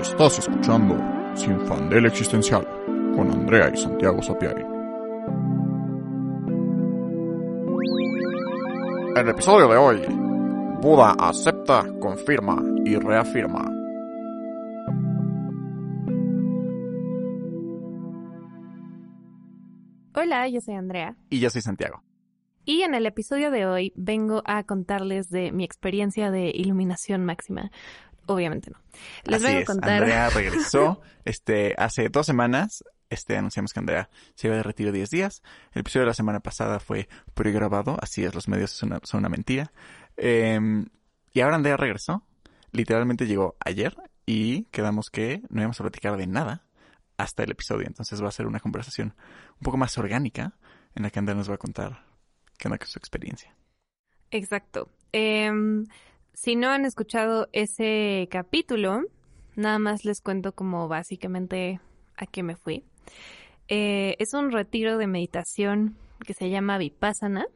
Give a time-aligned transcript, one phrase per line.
[0.00, 0.94] Estás escuchando
[1.34, 2.66] Sin Fandel Existencial
[3.14, 4.62] con Andrea y Santiago Sapiari.
[9.12, 10.02] En el episodio de hoy,
[10.82, 13.64] Buda acepta, confirma y reafirma.
[20.14, 21.16] Hola, yo soy Andrea.
[21.30, 22.02] Y yo soy Santiago.
[22.68, 27.70] Y en el episodio de hoy vengo a contarles de mi experiencia de iluminación máxima.
[28.26, 28.78] Obviamente no.
[29.24, 30.02] Les Así voy a es, contar.
[30.02, 32.84] Andrea regresó este, hace dos semanas.
[33.08, 35.42] Este, anunciamos que Andrea se iba de retiro 10 días.
[35.72, 39.18] El episodio de la semana pasada fue pregrabado, así es, los medios son una, son
[39.18, 39.72] una mentira.
[40.16, 40.86] Em,
[41.32, 42.24] y ahora Andrea regresó.
[42.72, 46.64] Literalmente llegó ayer y quedamos que no íbamos a platicar de nada
[47.16, 47.86] hasta el episodio.
[47.86, 49.14] Entonces va a ser una conversación
[49.54, 50.54] un poco más orgánica
[50.94, 52.04] en la que Andrea nos va a contar
[52.58, 53.54] qué onda con su experiencia.
[54.30, 54.90] Exacto.
[55.12, 55.86] Em,
[56.36, 59.00] si no han escuchado ese capítulo,
[59.54, 61.80] nada más les cuento como básicamente
[62.14, 62.84] a qué me fui.
[63.68, 65.96] Eh, es un retiro de meditación
[66.26, 67.46] que se llama Vipassana,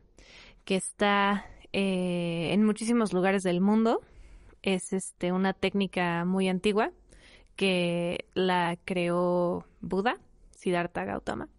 [0.65, 4.01] que está eh, en muchísimos lugares del mundo.
[4.63, 6.91] Es este una técnica muy antigua
[7.57, 10.17] que la creó Buda,
[10.53, 11.51] Siddhartha Gautama.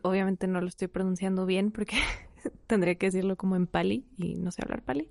[0.00, 1.98] Obviamente no lo estoy pronunciando bien porque
[2.66, 5.08] tendría que decirlo como en pali y no sé hablar pali.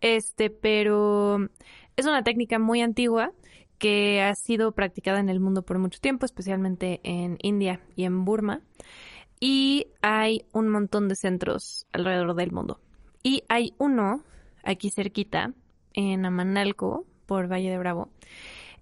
[0.00, 1.48] Este, pero
[1.96, 3.32] es una técnica muy antigua
[3.78, 8.24] que ha sido practicada en el mundo por mucho tiempo, especialmente en India y en
[8.24, 8.60] Burma.
[9.40, 12.80] Y hay un montón de centros alrededor del mundo.
[13.22, 14.22] Y hay uno
[14.62, 15.52] aquí cerquita,
[15.92, 18.08] en Amanalco, por Valle de Bravo.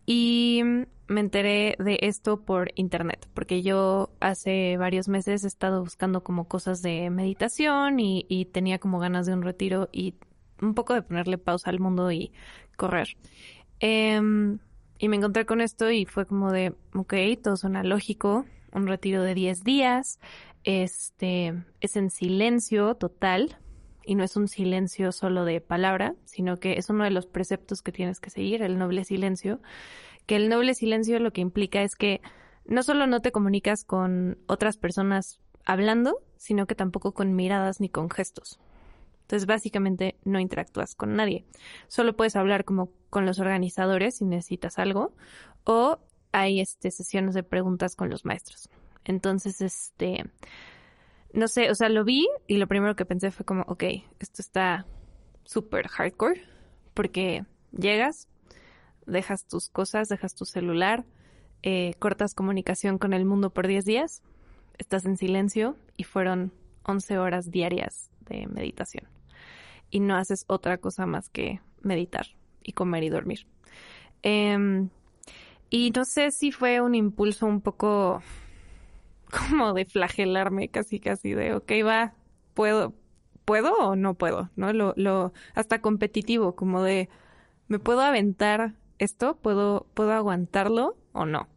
[0.07, 0.63] Y
[1.09, 6.49] me enteré de esto por internet, porque yo hace varios meses he estado buscando como
[6.49, 10.15] cosas de meditación y, tenía como ganas de un retiro y
[10.61, 12.33] un poco de ponerle pausa al mundo y
[12.77, 13.17] correr.
[13.81, 14.59] Em,
[14.99, 19.23] y me encontré con esto y fue como de, ok, todo suena lógico, un retiro
[19.23, 20.19] de 10 días,
[20.65, 23.59] este, es en silencio total,
[24.05, 27.83] y no es un silencio solo de palabra, sino que es uno de los preceptos
[27.83, 29.61] que tienes que seguir, el noble silencio,
[30.27, 32.21] que el noble silencio lo que implica es que
[32.65, 37.89] no solo no te comunicas con otras personas hablando, sino que tampoco con miradas ni
[37.89, 38.59] con gestos.
[39.23, 41.45] Entonces, básicamente no interactúas con nadie.
[41.89, 45.15] Solo puedes hablar como con los organizadores si necesitas algo
[45.65, 45.99] o
[46.33, 48.69] hay este sesiones de preguntas con los maestros.
[49.05, 50.25] Entonces, este
[51.33, 53.85] no sé, o sea, lo vi y lo primero que pensé fue como, ok,
[54.21, 54.87] esto está
[55.45, 56.43] súper hardcore
[56.95, 58.29] porque llegas,
[59.07, 61.05] dejas tus cosas, dejas tu celular,
[61.63, 64.23] eh, cortas comunicación con el mundo por 10 días,
[64.79, 66.53] estás en silencio y fueron
[66.85, 69.09] 11 horas diarias de meditación.
[69.91, 72.27] Y no haces otra cosa más que meditar
[72.63, 73.47] y comer y dormir.
[74.23, 74.91] Em,
[75.71, 78.23] y no sé si fue un impulso un poco
[79.39, 82.15] como de flagelarme, casi casi de, ok, va,
[82.55, 82.95] puedo,
[83.45, 84.73] puedo o no puedo, ¿no?
[84.73, 87.09] Lo, lo, hasta competitivo, como de,
[87.69, 89.37] ¿me puedo aventar esto?
[89.37, 91.49] ¿Puedo, puedo aguantarlo o no?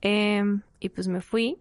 [0.00, 1.58] Em, y pues me fui.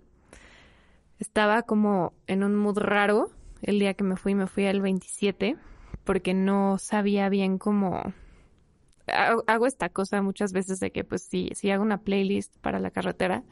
[1.20, 3.30] Estaba como en un mood raro
[3.62, 5.58] el día que me fui, me fui al 27,
[6.04, 8.14] porque no sabía bien cómo...
[9.08, 12.92] Hago esta cosa muchas veces de que pues si, si hago una playlist para la
[12.92, 13.44] carretera,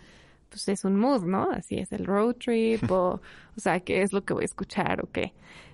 [0.49, 1.49] pues es un mood, ¿no?
[1.51, 3.21] Así es el road trip o,
[3.55, 5.33] o sea, qué es lo que voy a escuchar o qué.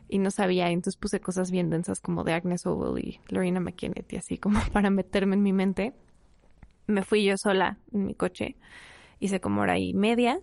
[0.09, 4.11] Y no sabía, entonces puse cosas bien densas como de Agnes Oval y Lorena McKennitt
[4.13, 5.93] y así como para meterme en mi mente.
[6.85, 8.57] Me fui yo sola en mi coche,
[9.19, 10.41] hice como hora y media,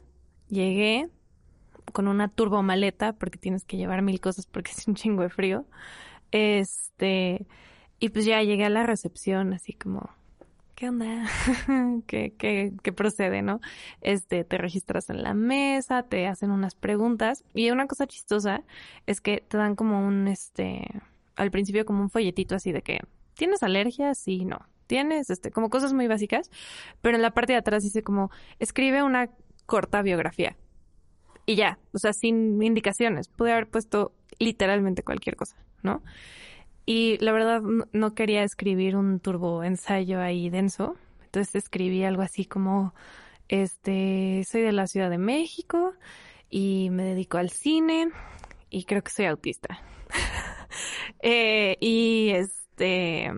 [0.49, 1.11] llegué
[1.93, 5.31] con una turbo maleta porque tienes que llevar mil cosas porque es un chingo de
[5.31, 5.67] frío.
[6.33, 7.47] Este,
[7.99, 10.11] y pues ya llegué a la recepción así como,
[10.81, 11.29] ¿qué onda?
[12.07, 13.61] ¿Qué, qué, qué procede, no?
[14.01, 18.63] Este, te registras en la mesa, te hacen unas preguntas y una cosa chistosa
[19.07, 20.87] es que te dan como un, este,
[21.37, 23.01] al principio como un folletito así de que,
[23.35, 24.17] ¿tienes alergias?
[24.17, 24.59] Sí, no.
[24.87, 26.51] ¿Tienes, este, como cosas muy básicas?
[27.03, 29.29] Pero en la parte de atrás dice como, escribe una
[29.67, 30.57] corta biografía.
[31.45, 33.29] Y ya, o sea, sin indicaciones.
[33.29, 36.03] Pude haber puesto literalmente cualquier cosa, ¿no?
[36.87, 37.63] Y la verdad
[37.93, 40.97] no quería escribir un turbo ensayo ahí denso.
[41.25, 42.95] Entonces escribí algo así como,
[43.49, 45.93] este, soy de la Ciudad de México
[46.49, 48.11] y me dedico al cine
[48.71, 49.81] y creo que soy autista.
[51.23, 53.31] eh, y este,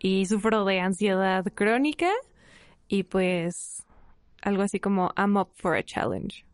[0.00, 2.10] y sufro de ansiedad crónica
[2.88, 3.84] y pues
[4.42, 6.44] algo así como I'm up for a challenge.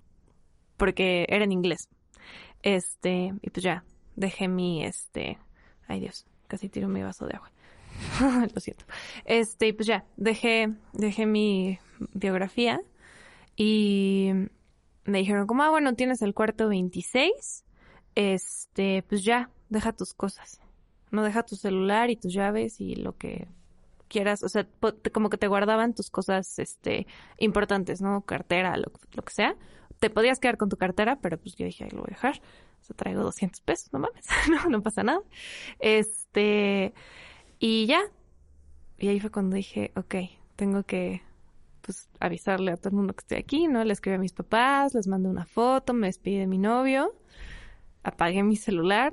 [0.77, 1.89] Porque era en inglés.
[2.63, 3.85] Este, y pues ya,
[4.17, 5.39] dejé mi, este,
[5.89, 7.51] Ay Dios, casi tiro mi vaso de agua.
[8.55, 8.85] Lo siento.
[9.25, 11.79] Este, pues ya, dejé, dejé mi
[12.13, 12.81] biografía
[13.57, 14.33] y
[15.05, 17.65] me dijeron como, ah, bueno, tienes el cuarto 26,
[18.15, 20.61] este, pues ya, deja tus cosas.
[21.11, 23.49] No deja tu celular y tus llaves y lo que
[24.09, 24.67] quieras, o sea,
[25.13, 27.07] como que te guardaban tus cosas, este,
[27.39, 28.23] importantes, ¿no?
[28.23, 29.57] Cartera, lo, lo que sea.
[30.01, 32.43] Te podías quedar con tu cartera, pero pues yo dije, ahí lo voy a dejar.
[32.83, 35.21] O sea, traigo 200 pesos, no mames, no, no pasa nada.
[35.79, 36.93] Este,
[37.59, 38.01] y ya.
[38.99, 40.15] Y ahí fue cuando dije, ok,
[40.57, 41.23] tengo que,
[41.81, 43.83] pues, avisarle a todo el mundo que estoy aquí, ¿no?
[43.85, 47.15] Le escribí a mis papás, les mandé una foto, me despedí de mi novio,
[48.03, 49.13] apagué mi celular,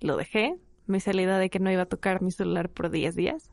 [0.00, 0.56] lo dejé,
[0.86, 3.50] me hice la idea de que no iba a tocar mi celular por 10 días.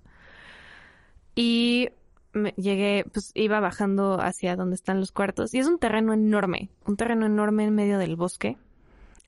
[1.35, 1.89] Y
[2.33, 5.53] me- llegué, pues iba bajando hacia donde están los cuartos.
[5.53, 8.57] Y es un terreno enorme, un terreno enorme en medio del bosque.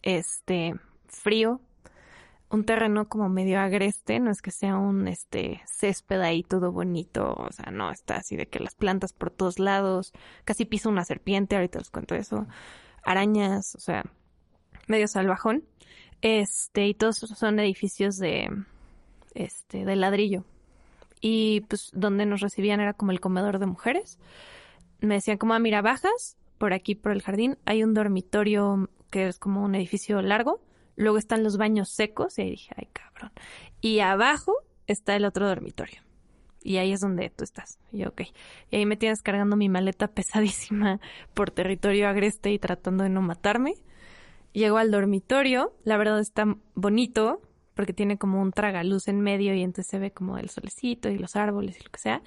[0.02, 0.76] Este,
[1.08, 1.62] frío.
[2.52, 7.36] Un terreno como medio agreste, no es que sea un este césped ahí todo bonito,
[7.38, 10.14] o sea, no, está así de que las plantas por todos lados,
[10.46, 12.48] casi piso una serpiente, ahorita les cuento eso,
[13.04, 14.04] arañas, o sea,
[14.88, 15.64] medio salvajón.
[16.22, 18.50] Este, y todos son edificios de
[19.36, 20.44] este de ladrillo
[21.22, 24.18] y pues donde nos recibían era como el comedor de mujeres.
[25.02, 29.28] Me decían como, ah, mira, bajas por aquí, por el jardín, hay un dormitorio que
[29.28, 30.62] es como un edificio largo,
[30.96, 33.32] luego están los baños secos y ahí dije, ay, cabrón.
[33.82, 34.54] Y abajo
[34.88, 36.02] está el otro dormitorio.
[36.62, 37.80] Y ahí es donde tú estás.
[37.92, 38.22] Y yo, ok.
[38.70, 41.00] Y ahí me tienes cargando mi maleta pesadísima
[41.34, 43.76] por territorio agreste y tratando de no matarme.
[44.52, 47.42] Llego al dormitorio, la verdad está bonito,
[47.76, 51.18] porque tiene como un tragaluz en medio y entonces se ve como el solecito y
[51.18, 52.22] los árboles y lo que sea.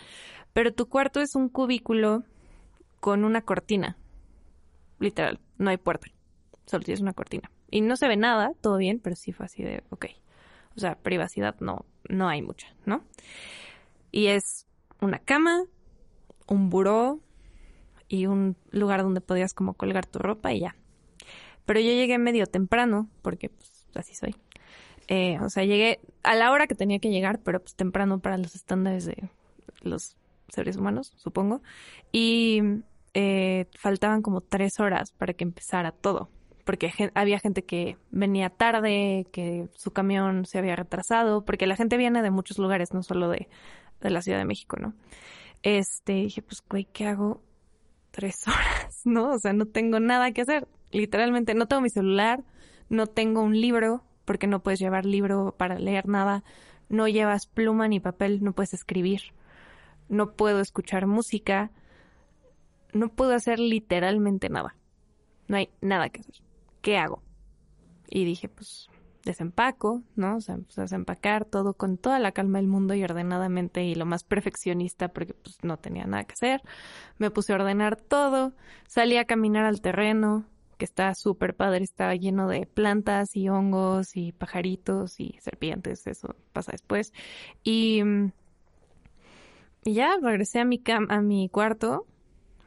[0.53, 2.25] Pero tu cuarto es un cubículo
[3.01, 3.99] con una cortina.
[4.99, 6.09] Literal, no hay puerta.
[6.67, 7.51] Solo tienes una cortina.
[7.71, 10.07] Y no se ve nada, todo bien, pero sí fue así de, ok.
[10.77, 13.03] O sea, privacidad no, no hay mucha, ¿no?
[14.11, 14.67] Y es
[15.01, 15.65] una cama,
[16.47, 17.21] un buró
[18.09, 20.77] y un lugar donde podías como colgar tu ropa y ya.
[21.65, 24.35] Pero yo llegué medio temprano, porque pues así soy.
[25.09, 28.39] Eh, o sea, llegué a la hora que tenía que llegar, pero pues temprano para
[28.39, 29.31] los estándares de
[29.83, 30.17] los
[30.49, 31.63] seres humanos, supongo.
[32.13, 32.61] Y
[33.15, 36.29] eh, faltaban como tres horas para que empezara todo.
[36.65, 41.97] Porque había gente que venía tarde, que su camión se había retrasado, porque la gente
[41.97, 43.49] viene de muchos lugares, no solo de,
[44.01, 44.95] de la Ciudad de México, ¿no?
[45.63, 47.41] Este, dije, pues, güey, ¿qué hago?
[48.11, 49.31] Tres horas, ¿no?
[49.31, 50.69] O sea, no tengo nada que hacer.
[50.91, 52.45] Literalmente, no tengo mi celular,
[52.89, 56.45] no tengo un libro, porque no puedes llevar libro para leer nada,
[56.89, 59.21] no llevas pluma ni papel, no puedes escribir,
[60.09, 61.71] no puedo escuchar música,
[62.93, 64.77] no puedo hacer literalmente nada.
[65.49, 66.37] No hay nada que hacer.
[66.83, 67.23] ¿Qué hago?
[68.11, 68.91] Y dije, pues,
[69.25, 70.37] desempaco, ¿no?
[70.37, 74.07] O sea, pues, desempacar todo con toda la calma del mundo y ordenadamente y lo
[74.07, 76.61] más perfeccionista porque pues no tenía nada que hacer.
[77.19, 78.53] Me puse a ordenar todo,
[78.87, 80.45] salí a caminar al terreno,
[80.77, 86.35] que está súper padre, estaba lleno de plantas y hongos y pajaritos y serpientes, eso
[86.53, 87.13] pasa después.
[87.63, 88.03] Y,
[89.85, 92.07] y ya regresé a mi cam a mi cuarto,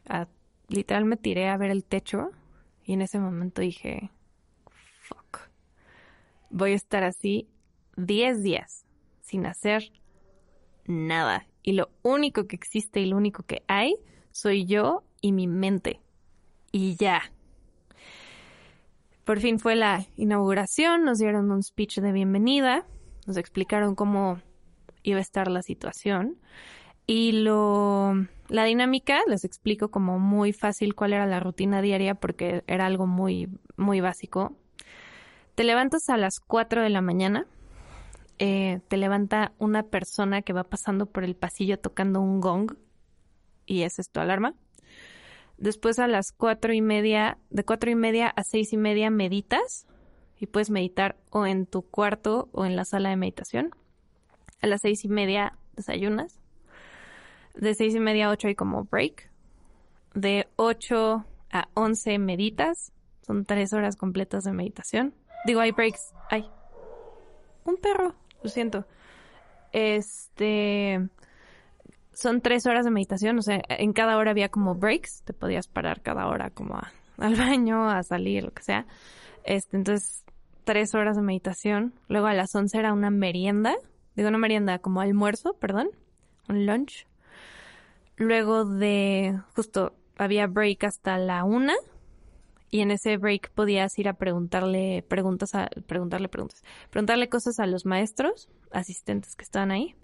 [0.07, 0.27] a,
[0.69, 2.31] literal me tiré a ver el techo
[2.85, 4.11] y en ese momento dije,
[4.99, 5.39] fuck,
[6.49, 7.49] voy a estar así
[7.97, 8.85] 10 días
[9.21, 9.91] sin hacer
[10.85, 11.47] nada.
[11.63, 13.95] Y lo único que existe y lo único que hay
[14.31, 15.99] soy yo y mi mente.
[16.71, 17.23] Y ya.
[19.23, 22.85] Por fin fue la inauguración, nos dieron un speech de bienvenida,
[23.25, 24.39] nos explicaron cómo
[25.01, 26.37] iba a estar la situación
[27.07, 32.63] y lo la dinámica les explico como muy fácil cuál era la rutina diaria porque
[32.67, 34.55] era algo muy muy básico.
[35.55, 37.47] Te levantas a las 4 de la mañana,
[38.39, 42.75] eh, te levanta una persona que va pasando por el pasillo tocando un gong
[43.65, 44.53] y esa es tu alarma.
[45.57, 49.87] Después a las cuatro y media, de cuatro y media a seis y media meditas
[50.37, 53.71] y puedes meditar o en tu cuarto o en la sala de meditación.
[54.61, 56.41] A las seis y media desayunas.
[57.57, 59.29] De seis y media a ocho hay como break.
[60.13, 62.91] De ocho a once meditas.
[63.21, 65.13] Son tres horas completas de meditación.
[65.45, 66.13] Digo, hay breaks.
[66.29, 66.49] Hay
[67.63, 68.85] un perro, lo siento.
[69.71, 71.09] Este
[72.15, 75.67] son tres horas de meditación, o sea, en cada hora había como breaks, te podías
[75.67, 76.79] parar cada hora como
[77.17, 78.85] al baño, a salir, lo que sea.
[79.43, 80.23] Este, entonces,
[80.63, 81.93] tres horas de meditación.
[82.07, 83.75] Luego a las once era una merienda,
[84.15, 85.89] digo una merienda, como almuerzo, perdón,
[86.47, 87.05] un lunch.
[88.17, 91.73] Luego de, justo, había break hasta la una.
[92.71, 97.67] Y en ese break podías ir a preguntarle preguntas a, preguntarle preguntas, preguntarle cosas a
[97.67, 99.95] los maestros, asistentes que estaban ahí.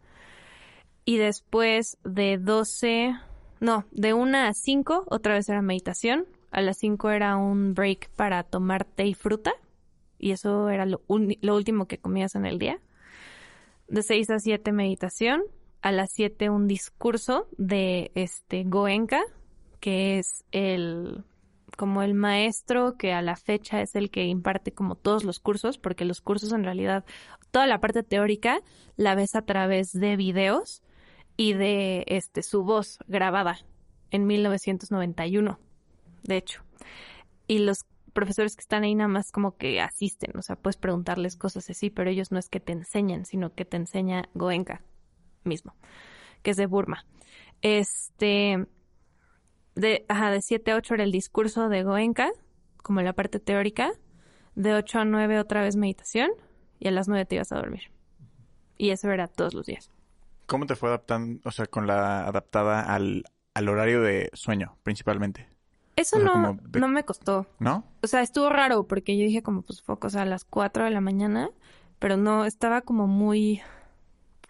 [1.03, 3.15] Y después de 12,
[3.59, 6.25] no, de 1 a 5 otra vez era meditación.
[6.51, 9.53] A las 5 era un break para tomar té y fruta.
[10.19, 12.79] Y eso era lo, último que comías en el día.
[13.87, 15.41] De 6 a 7 meditación.
[15.81, 19.21] A las 7 un discurso de este Goenka,
[19.79, 21.23] que es el
[21.77, 25.79] como el maestro que a la fecha es el que imparte como todos los cursos,
[25.79, 27.03] porque los cursos en realidad,
[27.49, 28.61] toda la parte teórica
[28.97, 30.83] la ves a través de videos
[31.37, 33.57] y de este su voz grabada
[34.11, 35.59] en 1991,
[36.23, 36.63] de hecho.
[37.47, 41.37] Y los profesores que están ahí nada más como que asisten, o sea, puedes preguntarles
[41.37, 44.83] cosas así, pero ellos no es que te enseñen, sino que te enseña Goenka
[45.43, 45.75] mismo,
[46.41, 47.05] que es de Burma.
[47.61, 48.65] Este,
[49.75, 52.31] de, ajá, de 7 a 8 era el discurso de Goenka,
[52.77, 53.91] como la parte teórica,
[54.55, 56.31] de 8 a 9 otra vez meditación,
[56.79, 57.91] y a las 9 te ibas a dormir.
[58.77, 59.91] Y eso era todos los días.
[60.47, 65.47] ¿Cómo te fue adaptando, o sea, con la adaptada al, al horario de sueño, principalmente?
[65.95, 67.47] Eso no, no me costó.
[67.59, 67.85] ¿No?
[68.01, 70.85] O sea, estuvo raro porque yo dije como, pues, foco, o sea, a las 4
[70.85, 71.51] de la mañana,
[71.99, 73.61] pero no, estaba como muy,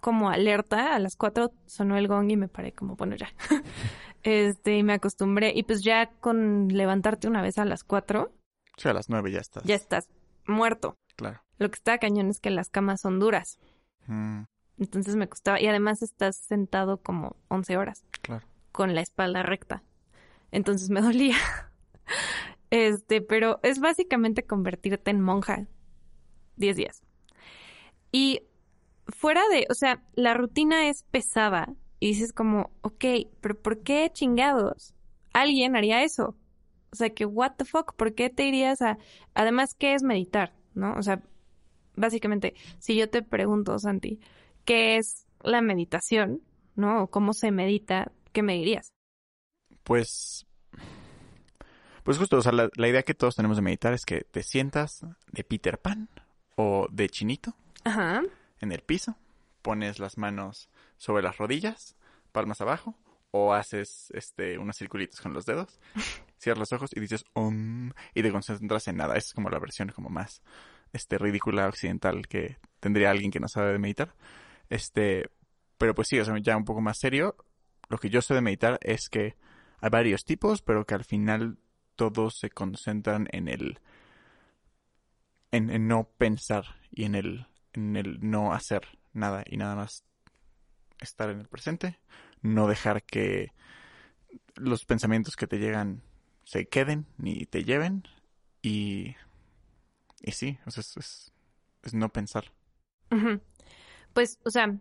[0.02, 0.96] como alerta.
[0.96, 3.30] A las 4 sonó el gong y me paré como, bueno, ya.
[4.24, 5.54] este, y me acostumbré.
[5.56, 8.34] Y pues ya con levantarte una vez a las 4.
[8.76, 9.64] Sí, a las 9 ya estás.
[9.64, 10.10] Ya estás
[10.46, 10.98] muerto.
[11.16, 11.42] Claro.
[11.58, 13.60] Lo que está cañón es que las camas son duras.
[14.08, 14.44] Mm,
[14.80, 15.62] Entonces me costaba.
[15.62, 18.46] Y además estás sentado como 11 horas claro.
[18.72, 19.84] con la espalda recta.
[20.52, 21.38] Entonces me dolía.
[22.72, 25.68] Este, pero es básicamente convertirte en monja.
[26.58, 27.04] 10 días.
[28.12, 28.44] Y
[29.08, 33.06] fuera de, o sea, la rutina es pesada y dices como, ok,
[33.42, 34.94] pero ¿por qué chingados
[35.34, 36.36] alguien haría eso?
[36.92, 38.98] O sea, que what the fuck, ¿por qué te irías a...
[39.34, 40.54] Además, ¿qué es meditar?
[40.74, 40.94] ¿No?
[40.94, 41.22] O sea,
[41.96, 44.20] básicamente, si yo te pregunto, Santi,
[44.66, 46.42] ¿qué es la meditación?
[46.76, 47.04] ¿No?
[47.04, 48.92] O cómo se medita, ¿qué me dirías?
[49.84, 50.46] Pues.
[52.04, 54.44] Pues justo, o sea, la, la idea que todos tenemos de meditar es que te
[54.44, 56.10] sientas de Peter Pan
[56.56, 58.22] o de Chinito Ajá.
[58.62, 59.18] En el piso,
[59.62, 61.96] pones las manos sobre las rodillas,
[62.32, 62.96] palmas abajo,
[63.32, 65.80] o haces este unos circulitos con los dedos,
[66.38, 69.16] cierras los ojos y dices om y te concentras en nada.
[69.16, 70.42] Esa es como la versión como más
[70.94, 74.14] este ridícula occidental que tendría alguien que no sabe de meditar.
[74.70, 75.30] Este,
[75.78, 77.36] pero pues sí, o sea, ya un poco más serio,
[77.90, 79.36] lo que yo sé de meditar es que
[79.80, 81.58] hay varios tipos, pero que al final
[81.96, 83.80] todos se concentran en el
[85.52, 88.82] en, en no pensar y en el en el no hacer
[89.14, 90.04] nada y nada más
[91.00, 92.00] estar en el presente,
[92.42, 93.52] no dejar que
[94.56, 96.02] los pensamientos que te llegan
[96.44, 98.04] se queden ni te lleven
[98.62, 99.16] y
[100.24, 101.34] y sí, o sea, es, es,
[101.84, 102.52] es no pensar.
[104.14, 104.76] Pues, o sea,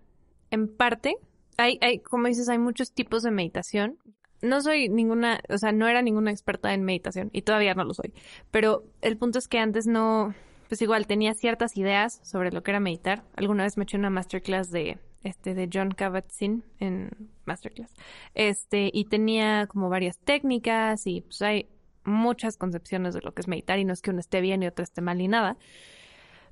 [0.50, 1.16] en parte,
[1.56, 3.98] hay, hay, como dices, hay muchos tipos de meditación.
[4.42, 7.94] No soy ninguna, o sea, no era ninguna experta en meditación y todavía no lo
[7.94, 8.12] soy.
[8.50, 10.34] Pero el punto es que antes no,
[10.70, 13.24] pues igual tenía ciertas ideas sobre lo que era meditar.
[13.34, 17.10] Alguna vez me eché una masterclass de, este, de John Kabat-Zinn en
[17.44, 17.92] masterclass.
[18.36, 21.68] Este, y tenía como varias técnicas y pues hay
[22.04, 24.68] muchas concepciones de lo que es meditar y no es que uno esté bien y
[24.68, 25.56] otro esté mal ni nada.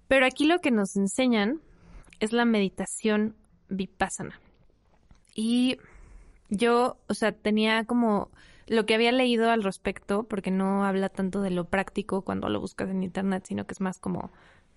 [0.08, 1.60] Pero aquí lo que nos enseñan
[2.18, 3.36] es la meditación
[3.68, 4.40] vipassana.
[5.32, 5.78] Y
[6.50, 8.32] yo, o sea, tenía como
[8.68, 12.60] lo que había leído al respecto, porque no habla tanto de lo práctico cuando lo
[12.60, 14.30] buscas en internet, sino que es más como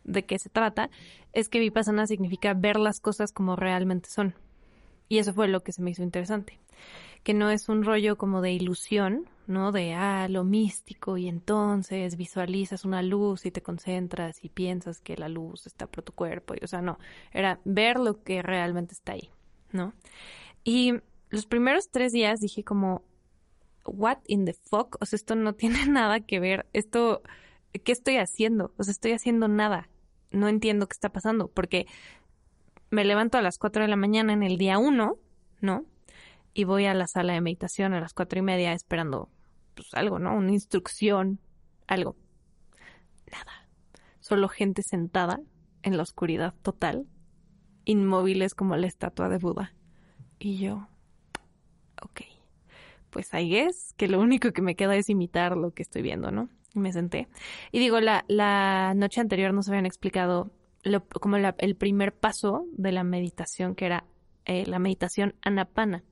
[0.04, 0.90] de qué se trata,
[1.34, 4.36] es que vipassana significa ver las cosas como realmente son.
[5.10, 6.60] Y eso fue lo que se me hizo interesante.
[7.24, 9.72] Que no es un rollo como de ilusión, ¿no?
[9.72, 15.18] De, ah, lo místico y entonces visualizas una luz y te concentras y piensas que
[15.18, 16.56] la luz está por tu cuerpo.
[16.56, 16.98] Y, o sea, no,
[17.34, 19.30] era ver lo que realmente está ahí,
[19.72, 19.94] ¿no?
[20.64, 20.94] Y
[21.30, 23.04] los primeros tres días dije como,
[23.86, 24.98] what in the fuck?
[25.02, 26.68] O sea, esto no tiene nada que ver.
[26.74, 27.22] Esto,
[27.84, 28.74] ¿qué estoy haciendo?
[28.78, 29.90] O sea, estoy haciendo nada.
[30.32, 31.88] No entiendo qué está pasando porque
[32.90, 35.18] me levanto a las 4 de la mañana en el día 1,
[35.62, 35.86] ¿no?
[36.54, 39.30] Y voy a la sala de meditación a las cuatro y media esperando,
[39.76, 40.36] pues algo, ¿no?
[40.36, 41.40] Una instrucción,
[41.88, 42.18] algo.
[43.32, 43.70] Nada.
[44.20, 45.40] Solo gente sentada
[45.82, 47.08] en la oscuridad total,
[47.86, 49.74] inmóviles como la estatua de Buda.
[50.40, 50.88] Y yo,
[52.02, 52.22] ok,
[53.12, 56.32] pues ahí es que lo único que me queda es imitar lo que estoy viendo,
[56.32, 56.50] ¿no?
[56.74, 57.28] Y me senté.
[57.72, 60.50] Y digo, la, la noche anterior nos habían explicado
[60.84, 64.06] lo, como la- el primer paso de la meditación, que era
[64.46, 66.04] eh, la meditación anapana.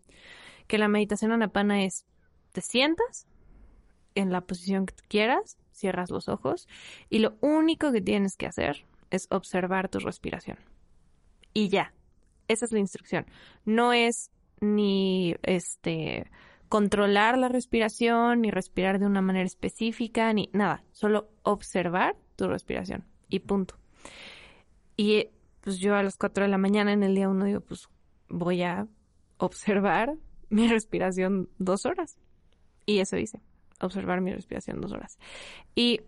[0.67, 2.05] Que la meditación anapana es,
[2.51, 3.25] te sientas
[4.15, 6.67] en la posición que quieras, cierras los ojos
[7.09, 10.57] y lo único que tienes que hacer es observar tu respiración.
[11.53, 11.93] Y ya,
[12.47, 13.25] esa es la instrucción.
[13.65, 14.29] No es
[14.61, 16.29] ni este
[16.69, 20.83] controlar la respiración, ni respirar de una manera específica, ni nada.
[20.91, 23.75] Solo observar tu respiración y punto.
[24.95, 25.29] Y
[25.61, 27.89] pues yo a las 4 de la mañana en el día uno digo, pues
[28.29, 28.87] voy a
[29.37, 30.15] observar
[30.49, 32.17] mi respiración dos horas.
[32.85, 33.41] Y eso hice,
[33.81, 35.17] observar mi respiración dos horas.
[35.75, 36.01] Y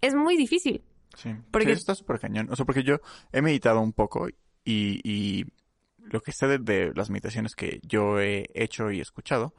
[0.00, 0.82] es muy difícil.
[1.16, 2.48] Sí, porque está súper cañón.
[2.50, 3.00] O sea, porque yo
[3.32, 5.46] he meditado un poco y, y
[6.10, 9.54] lo que sé de, las meditaciones que yo he hecho y escuchado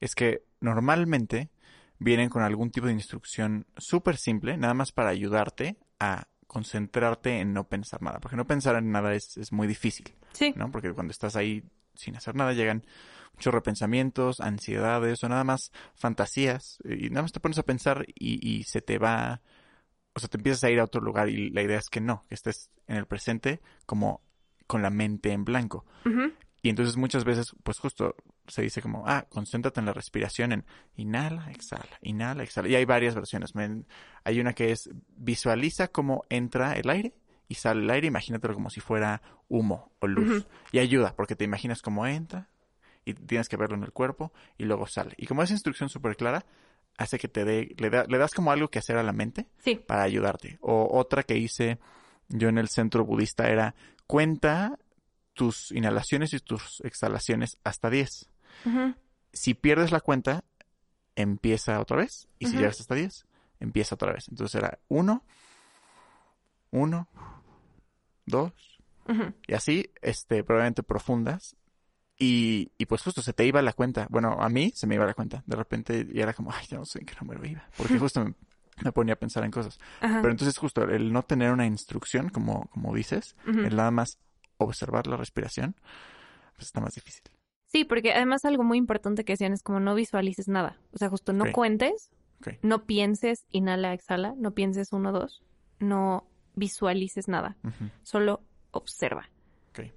[0.00, 1.50] es que normalmente
[1.98, 7.52] vienen con algún tipo de instrucción súper simple, nada más para ayudarte a concentrarte en
[7.52, 8.20] no pensar nada.
[8.20, 10.14] Porque no pensar en nada es, es muy difícil.
[10.32, 10.52] Sí.
[10.56, 10.70] ¿no?
[10.70, 11.62] Porque cuando estás ahí
[11.94, 12.84] sin hacer nada llegan
[13.34, 16.78] muchos repensamientos, ansiedades o nada más fantasías.
[16.84, 19.40] Y nada más te pones a pensar y, y se te va,
[20.14, 22.24] o sea, te empiezas a ir a otro lugar y la idea es que no,
[22.28, 24.22] que estés en el presente como
[24.66, 25.84] con la mente en blanco.
[26.62, 28.16] Y entonces muchas veces, pues justo
[28.46, 30.64] se dice como, ah, concéntrate en la respiración, en
[30.96, 32.68] inhala, exhala, inhala, exhala.
[32.68, 33.52] Y hay varias versiones.
[34.24, 37.14] hay una que es visualiza cómo entra el aire
[37.48, 40.46] y sale el aire, imagínatelo como si fuera humo o luz.
[40.72, 42.48] Y ayuda, porque te imaginas cómo entra
[43.04, 45.14] y tienes que verlo en el cuerpo y luego sale.
[45.18, 46.46] Y como esa instrucción súper clara,
[46.96, 49.46] hace que te dé, le, le das como algo que hacer a la mente
[49.86, 50.58] para ayudarte.
[50.62, 51.78] O otra que hice
[52.28, 53.74] yo en el centro budista era
[54.06, 54.78] cuenta
[55.32, 58.30] tus inhalaciones y tus exhalaciones hasta 10.
[59.32, 60.44] Si pierdes la cuenta,
[61.16, 62.28] empieza otra vez.
[62.38, 63.26] Y si llegas hasta 10,
[63.60, 64.28] empieza otra vez.
[64.28, 65.24] Entonces era 1,
[66.70, 67.08] 1,
[68.26, 68.52] 2.
[69.46, 71.56] Y así, este, probablemente profundas.
[72.16, 74.06] Y, y, pues justo se te iba la cuenta.
[74.08, 75.42] Bueno, a mí se me iba la cuenta.
[75.46, 77.68] De repente y era como, ay, yo no sé en qué número iba.
[77.76, 78.34] Porque justo me,
[78.82, 79.78] me ponía a pensar en cosas.
[80.00, 84.18] Pero entonces justo el no tener una instrucción, como, como dices, el nada más
[84.56, 85.76] observar la respiración,
[86.54, 87.22] pues está más difícil.
[87.66, 90.78] Sí, porque además algo muy importante que decían es como no visualices nada.
[90.92, 92.10] O sea, justo no cuentes,
[92.62, 95.42] no pienses, inhala, exhala, no pienses uno, dos,
[95.78, 97.56] no visualices nada,
[98.02, 99.28] solo observa.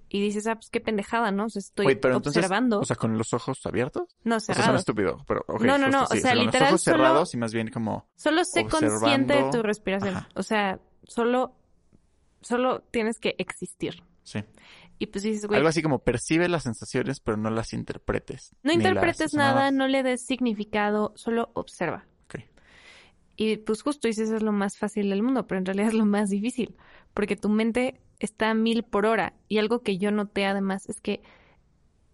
[0.10, 1.46] Y dices, ah, pues qué pendejada, ¿no?
[1.46, 2.80] O sea, estoy observando.
[2.80, 4.16] o sea, con los ojos abiertos.
[4.24, 4.68] No, cerrados.
[4.68, 6.52] O sea, estúpido, pero No, no, no, o sea, literal.
[6.52, 8.10] Con los ojos cerrados y más bien como.
[8.16, 10.16] Solo sé consciente de tu respiración.
[10.36, 11.56] O sea, solo.
[12.42, 14.04] Solo tienes que existir.
[14.24, 14.44] Sí.
[15.00, 15.58] Y pues dices, güey.
[15.58, 18.56] Algo así como percibe las sensaciones, pero no las interpretes.
[18.64, 22.06] No interpretes nada, no le des significado, solo observa.
[22.26, 22.42] Ok.
[23.36, 26.06] Y pues justo dices, es lo más fácil del mundo, pero en realidad es lo
[26.06, 26.76] más difícil.
[27.14, 29.34] Porque tu mente está a mil por hora.
[29.48, 31.22] Y algo que yo noté además es que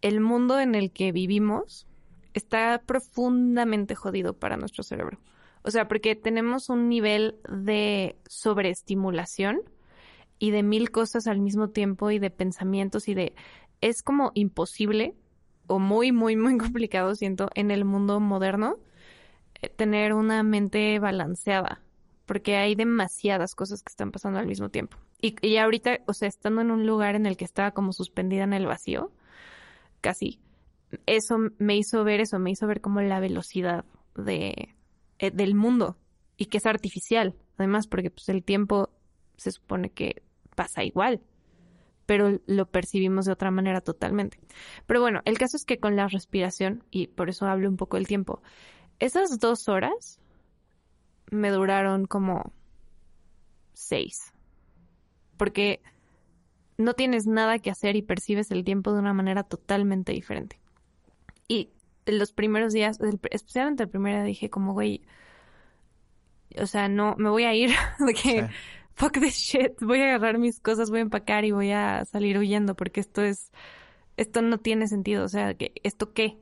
[0.01, 1.87] el mundo en el que vivimos
[2.33, 5.19] está profundamente jodido para nuestro cerebro.
[5.63, 9.61] O sea, porque tenemos un nivel de sobreestimulación
[10.39, 13.33] y de mil cosas al mismo tiempo y de pensamientos y de...
[13.79, 15.15] Es como imposible
[15.67, 18.77] o muy, muy, muy complicado, siento, en el mundo moderno
[19.61, 21.81] eh, tener una mente balanceada,
[22.25, 24.97] porque hay demasiadas cosas que están pasando al mismo tiempo.
[25.25, 28.51] Y, ahorita, o sea, estando en un lugar en el que estaba como suspendida en
[28.51, 29.13] el vacío,
[30.01, 30.41] casi,
[31.05, 34.75] eso me hizo ver eso, me hizo ver como la velocidad de,
[35.19, 35.97] eh, del mundo
[36.35, 38.89] y que es artificial, además, porque pues el tiempo
[39.37, 40.23] se supone que
[40.57, 41.21] pasa igual,
[42.05, 44.41] pero lo percibimos de otra manera totalmente.
[44.87, 47.95] Pero bueno, el caso es que con la respiración, y por eso hablo un poco
[47.95, 48.41] del tiempo,
[48.99, 50.19] esas dos horas
[51.31, 52.51] me duraron como
[53.71, 54.32] seis
[55.37, 55.81] porque
[56.77, 60.59] no tienes nada que hacer y percibes el tiempo de una manera totalmente diferente.
[61.47, 61.69] Y
[62.05, 62.99] los primeros días,
[63.31, 65.01] especialmente el primer día, dije como, güey,
[66.57, 67.69] o sea, no, me voy a ir,
[67.99, 68.49] de que,
[68.95, 72.37] fuck this shit, voy a agarrar mis cosas, voy a empacar y voy a salir
[72.37, 73.51] huyendo, porque esto es,
[74.17, 76.37] esto no tiene sentido, o sea, que ¿esto qué?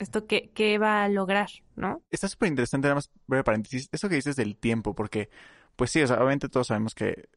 [0.00, 2.02] ¿Esto qué, qué va a lograr, no?
[2.10, 5.28] Está súper interesante, nada más breve paréntesis, eso que dices del tiempo, porque,
[5.76, 7.28] pues sí, o sea, obviamente todos sabemos que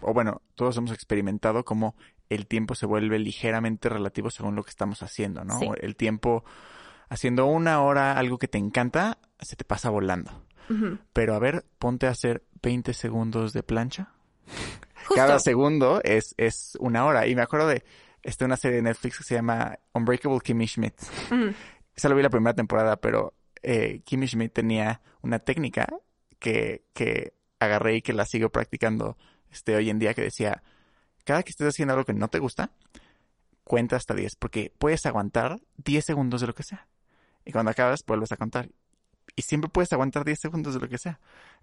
[0.00, 1.94] o bueno, todos hemos experimentado cómo
[2.28, 5.58] el tiempo se vuelve ligeramente relativo según lo que estamos haciendo, ¿no?
[5.74, 6.44] El tiempo
[7.08, 10.30] haciendo una hora algo que te encanta, se te pasa volando.
[11.12, 14.12] Pero a ver, ponte a hacer 20 segundos de plancha.
[15.16, 17.26] Cada segundo es, es una hora.
[17.26, 17.82] Y me acuerdo de
[18.22, 20.94] este, una serie de Netflix que se llama Unbreakable Kimmy Schmidt.
[21.96, 25.88] Esa lo vi la primera temporada, pero eh, Kimmy Schmidt tenía una técnica
[26.38, 29.16] que, que agarré y que la sigo practicando
[29.50, 30.62] este, hoy en día que decía,
[31.24, 32.70] cada que estés haciendo algo que no te gusta,
[33.64, 36.88] cuenta hasta 10, porque puedes aguantar 10 segundos de lo que sea.
[37.44, 38.68] Y cuando acabas, vuelves a contar.
[39.36, 41.20] Y siempre puedes aguantar 10 segundos de lo que sea.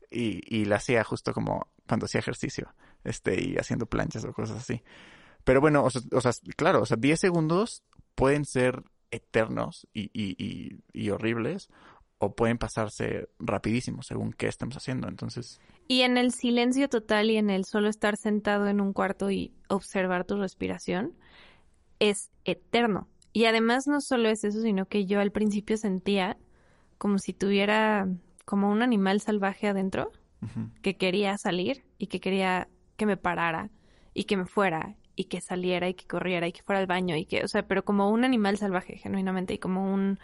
[0.10, 2.74] Y, y la hacía justo como cuando hacía ejercicio,
[3.04, 4.84] este, y haciendo planchas o cosas así.
[5.44, 5.90] Pero bueno, o
[6.22, 7.84] sea, claro, o sea, 10 segundos
[8.16, 11.70] pueden ser eternos y, y, y, y horribles
[12.20, 15.08] o pueden pasarse rapidísimo según qué estemos haciendo.
[15.08, 19.32] Entonces, Y en el silencio total y en el solo estar sentado en un cuarto
[19.32, 21.14] y observar tu respiración
[22.00, 23.08] es eterno.
[23.32, 26.38] Y además no solo es eso, sino que yo al principio sentía
[26.98, 28.08] como si tuviera
[28.46, 30.12] como un animal salvaje adentro
[30.82, 33.70] que quería salir y que quería que me parara
[34.14, 37.16] y que me fuera y que saliera y que corriera y que fuera al baño
[37.16, 40.20] y que, o sea, pero como un animal salvaje, genuinamente, y como un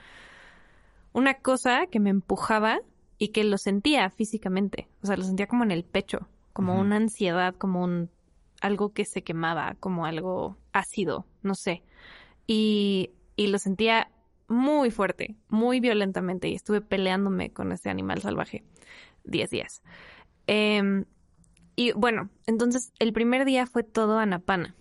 [1.14, 2.80] una cosa que me empujaba
[3.24, 6.98] y que lo sentía físicamente, o sea, lo sentía como en el pecho, como una
[6.98, 8.10] ansiedad, como un
[8.60, 11.84] algo que se quemaba, como algo ácido, no sé.
[12.48, 14.12] Y, y lo sentía
[14.50, 18.66] muy fuerte, muy violentamente, y estuve peleándome con ese animal salvaje
[19.24, 19.84] 10 días.
[20.46, 21.06] Em,
[21.78, 24.76] y bueno, entonces el primer día fue todo anapana.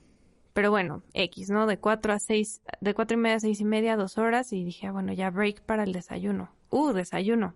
[0.52, 1.68] Pero bueno, X, ¿no?
[1.68, 4.64] De 4 a 6, de cuatro y media a seis y media, dos horas, y
[4.64, 6.50] dije, ah, bueno, ya break para el desayuno.
[6.70, 7.54] Uh, desayuno.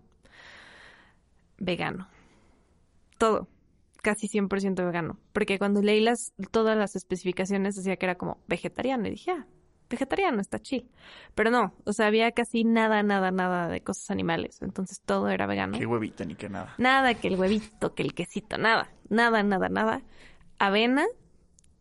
[1.58, 2.08] Vegano.
[3.18, 3.48] Todo.
[4.02, 5.18] Casi 100% vegano.
[5.32, 9.08] Porque cuando leí las, todas las especificaciones decía que era como vegetariano.
[9.08, 9.46] Y dije, ah,
[9.88, 10.88] vegetariano, está chill.
[11.34, 14.60] Pero no, o sea, había casi nada, nada, nada de cosas animales.
[14.62, 15.78] Entonces todo era vegano.
[15.78, 16.74] qué huevita ni qué nada.
[16.78, 20.02] Nada que el huevito, que el quesito, nada, nada, nada, nada.
[20.58, 21.04] Avena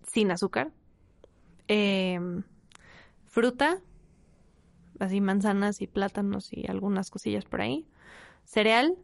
[0.03, 0.71] sin azúcar.
[1.67, 2.43] Em,
[3.25, 3.81] fruta,
[4.99, 7.87] así manzanas y plátanos y algunas cosillas por ahí.
[8.45, 8.95] Cereal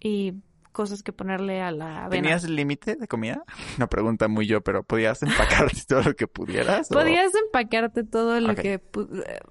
[0.00, 0.34] y
[0.72, 2.22] cosas que ponerle a la avena.
[2.22, 3.42] ¿Tenías límite de comida?
[3.76, 6.90] Una pregunta muy yo, pero ¿podías empacarte todo lo que pudieras?
[6.90, 8.60] o- Podías empacarte todo lo Ok.
[8.60, 8.80] que eh,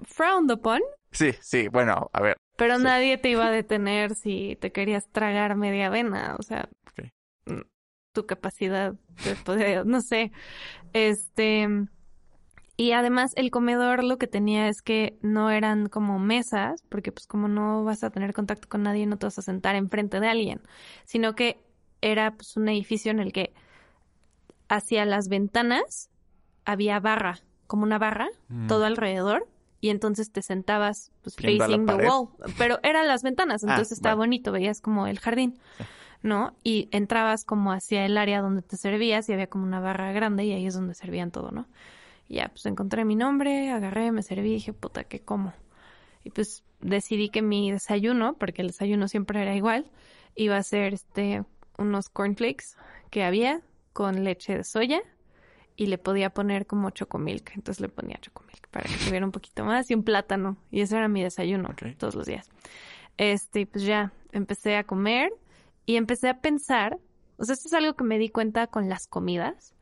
[0.03, 0.81] frowned upon,
[1.12, 2.38] Sí, sí, bueno, a ver.
[2.55, 2.83] pero Sí.
[2.83, 6.69] nadie te iba a detener si te querías tragar media avena, o sea,
[7.45, 7.62] mm,
[8.13, 10.31] tu capacidad de poder, no sé.
[10.93, 11.67] Este
[12.79, 17.27] y además el comedor lo que tenía es que no eran como mesas, porque pues
[17.27, 20.29] como no vas a tener contacto con nadie, no te vas a sentar enfrente de
[20.29, 20.61] alguien,
[21.03, 21.61] sino que
[21.99, 23.51] era pues un edificio en el que
[24.69, 26.09] hacia las ventanas
[26.63, 28.67] había barra, como una barra, Mm.
[28.67, 29.49] todo alrededor,
[29.81, 33.91] y entonces te sentabas pues Viendo facing the wall, pero eran las ventanas, Ah, entonces
[33.97, 35.59] estaba bonito, veías como el jardín,
[36.21, 36.55] ¿no?
[36.63, 40.45] Y entrabas como hacia el área donde te servías y había como una barra grande
[40.45, 41.67] y ahí es donde servían todo, ¿no?
[42.29, 45.51] Y ya, pues encontré mi nombre, agarré, me serví dije, puta, ¿qué como?
[46.23, 49.89] Y pues decidí que mi desayuno, porque el desayuno siempre era igual,
[50.35, 51.43] iba a ser este
[51.77, 52.75] unos cornflakes
[53.09, 53.61] que había
[53.93, 55.01] con leche de soya
[55.75, 57.51] y le podía poner como chocomilk.
[57.55, 60.57] Entonces le ponía chocomilk para que tuviera un poquito más y un plátano.
[60.71, 62.49] Y ese era mi desayuno todos los días.
[63.17, 65.31] Este, pues ya empecé a comer
[65.85, 66.99] y empecé a pensar,
[67.37, 69.73] o sea, esto es algo que me di cuenta con las comidas,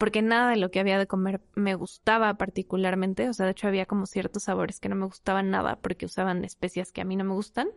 [0.00, 3.68] porque nada de lo que había de comer me gustaba particularmente, o sea, de hecho
[3.68, 7.16] había como ciertos sabores que no me gustaban nada porque usaban especias que a mí
[7.16, 7.68] no me gustan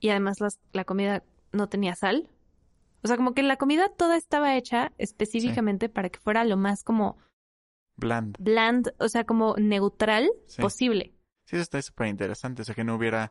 [0.00, 2.30] y además las- la comida no tenía sal.
[3.02, 6.82] O sea, como que la comida toda estaba hecha específicamente para que fuera lo más
[6.84, 7.18] como
[7.96, 8.36] Bland.
[8.38, 10.62] bland, o sea, como neutral Sí.
[10.62, 11.12] posible.
[11.44, 12.62] Sí, eso está súper interesante.
[12.62, 13.30] O sea, que no hubiera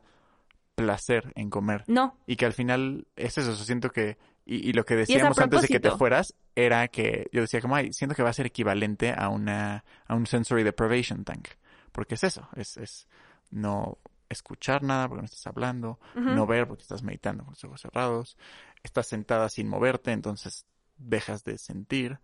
[0.77, 1.83] placer en comer.
[1.87, 3.53] No, Y que al final es eso.
[3.55, 4.17] siento que...
[4.45, 7.75] Y, y lo que decíamos antes de que te fueras era que yo decía como,
[7.75, 11.49] ay, siento que va a ser equivalente a una a un sensory deprivation tank.
[11.91, 13.07] Porque es eso, es, es
[13.49, 13.97] no
[14.29, 18.37] escuchar nada porque no estás hablando, no ver porque estás meditando con los ojos cerrados,
[18.83, 20.65] estás sentada sin moverte, entonces
[20.97, 22.19] dejas de sentir.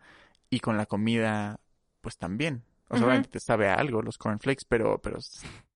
[0.49, 1.59] Y con la comida,
[2.01, 2.63] pues también.
[2.87, 3.05] O sea, Ujú.
[3.07, 5.17] obviamente te sabe a algo los cornflakes, pero, pero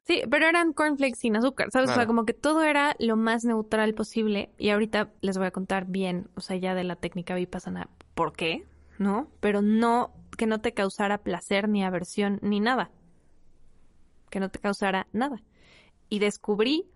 [0.08, 1.90] Sí, pero eran cornflakes sin azúcar, ¿sabes?
[1.90, 4.50] O sea, como que todo era lo más neutral posible.
[4.58, 8.32] Y ahorita les voy a contar bien, o sea, ya de la técnica vipassana, por
[8.32, 8.66] qué,
[9.00, 9.28] ¿no?
[9.42, 12.90] Pero no, que no te causara placer, ni aversión, ni nada.
[14.30, 15.42] Que no te causara nada.
[16.08, 16.90] Y descubrí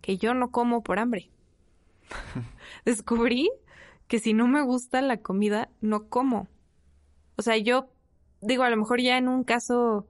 [0.00, 1.28] que yo no como por hambre.
[2.86, 3.50] descubrí
[4.08, 6.48] que si no me gusta la comida, no como.
[7.36, 7.90] O sea, yo
[8.40, 10.06] digo, a lo mejor ya en un caso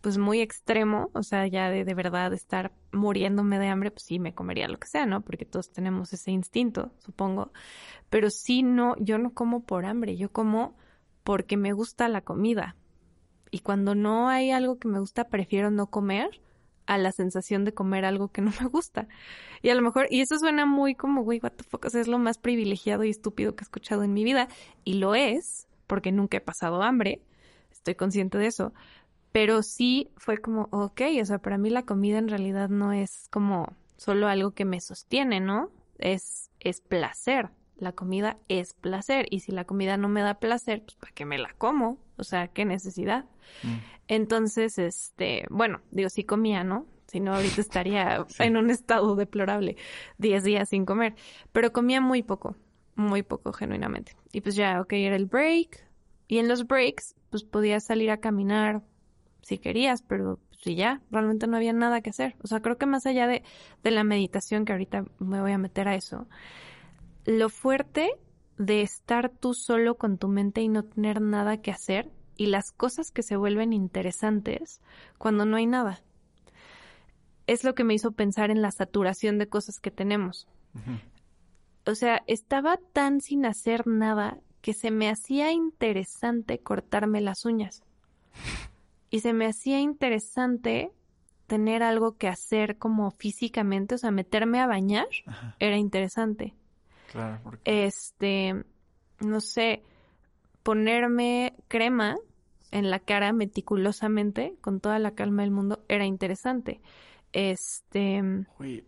[0.00, 4.18] pues muy extremo, o sea, ya de, de verdad estar muriéndome de hambre, pues sí
[4.18, 5.22] me comería lo que sea, ¿no?
[5.22, 7.52] Porque todos tenemos ese instinto, supongo.
[8.10, 10.76] Pero sí no, yo no como por hambre, yo como
[11.24, 12.76] porque me gusta la comida.
[13.50, 16.40] Y cuando no hay algo que me gusta, prefiero no comer
[16.86, 19.08] a la sensación de comer algo que no me gusta.
[19.62, 22.00] Y a lo mejor, y eso suena muy como, güey, what the fuck, o sea,
[22.00, 24.48] es lo más privilegiado y estúpido que he escuchado en mi vida.
[24.84, 27.22] Y lo es, porque nunca he pasado hambre,
[27.70, 28.72] estoy consciente de eso.
[29.32, 33.28] Pero sí fue como, ok, o sea, para mí la comida en realidad no es
[33.30, 35.70] como solo algo que me sostiene, ¿no?
[35.98, 40.82] Es, es placer la comida es placer y si la comida no me da placer,
[40.82, 41.98] pues ¿para qué me la como?
[42.16, 43.24] O sea, ¿qué necesidad?
[43.62, 43.76] Mm.
[44.08, 46.86] Entonces, este, bueno, digo, sí comía, ¿no?
[47.06, 49.76] Si no, ahorita estaría en un estado deplorable,
[50.18, 51.14] 10 días sin comer.
[51.52, 52.56] Pero comía muy poco,
[52.96, 54.16] muy poco, genuinamente.
[54.32, 55.86] Y pues ya, ok, era el break.
[56.26, 58.82] Y en los breaks, pues podías salir a caminar
[59.48, 62.36] si querías, pero pues ya, realmente no había nada que hacer.
[62.42, 63.42] O sea, creo que más allá de,
[63.82, 66.26] de la meditación, que ahorita me voy a meter a eso,
[67.24, 68.10] lo fuerte
[68.58, 72.72] de estar tú solo con tu mente y no tener nada que hacer y las
[72.72, 74.80] cosas que se vuelven interesantes
[75.16, 76.02] cuando no hay nada.
[77.46, 80.46] Es lo que me hizo pensar en la saturación de cosas que tenemos.
[81.86, 87.82] O sea, estaba tan sin hacer nada que se me hacía interesante cortarme las uñas.
[89.10, 90.92] Y se me hacía interesante
[91.46, 95.56] tener algo que hacer como físicamente, o sea, meterme a bañar Ajá.
[95.58, 96.54] era interesante.
[97.10, 97.84] Claro, porque...
[97.86, 98.64] Este,
[99.20, 99.82] no sé,
[100.62, 102.16] ponerme crema
[102.70, 106.80] en la cara meticulosamente, con toda la calma del mundo, era interesante.
[107.32, 108.22] Este,
[108.58, 108.84] Uy,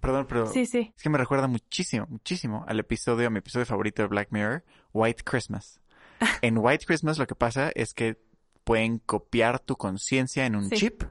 [0.00, 0.92] perdón, pero sí, sí.
[0.96, 4.64] es que me recuerda muchísimo, muchísimo al episodio, a mi episodio favorito de Black Mirror,
[4.92, 5.80] White Christmas.
[6.42, 8.18] en White Christmas lo que pasa es que
[8.64, 10.76] pueden copiar tu conciencia en un Sí.
[10.76, 11.02] chip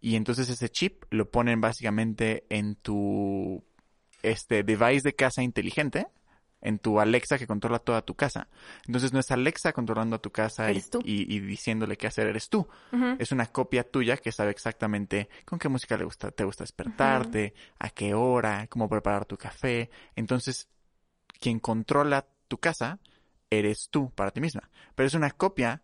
[0.00, 3.62] y entonces ese chip lo ponen básicamente en tu
[4.22, 6.06] este device de casa inteligente,
[6.62, 8.48] en tu Alexa que controla toda tu casa.
[8.86, 12.48] Entonces no es Alexa controlando a tu casa y, y- y diciéndole qué hacer, eres
[12.48, 12.68] tú.
[13.18, 17.54] Es una copia tuya que sabe exactamente con qué música le gusta, te gusta despertarte,
[17.78, 19.90] a qué hora, cómo preparar tu café.
[20.16, 20.68] Entonces,
[21.40, 22.98] quien controla tu casa
[23.50, 24.70] eres tú para ti misma.
[24.94, 25.82] Pero es una copia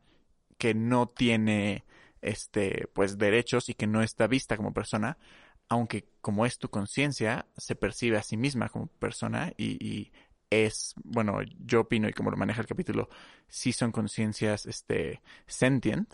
[0.58, 1.84] que no tiene
[2.22, 5.18] este pues derechos y que no está vista como persona,
[5.68, 10.12] aunque como es tu conciencia, se percibe a sí misma como persona y, y
[10.50, 13.08] es, bueno, yo opino y como lo maneja el capítulo,
[13.48, 16.08] sí son conciencias este sentient,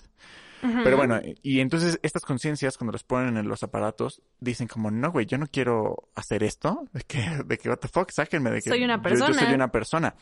[0.84, 5.10] pero bueno, y entonces estas conciencias cuando las ponen en los aparatos dicen como, no,
[5.10, 8.62] güey, yo no quiero hacer esto, de que, de que, what the fuck, sáquenme de
[8.62, 9.54] que Soy una yo- Yo, soy persona.
[9.54, 10.14] una persona.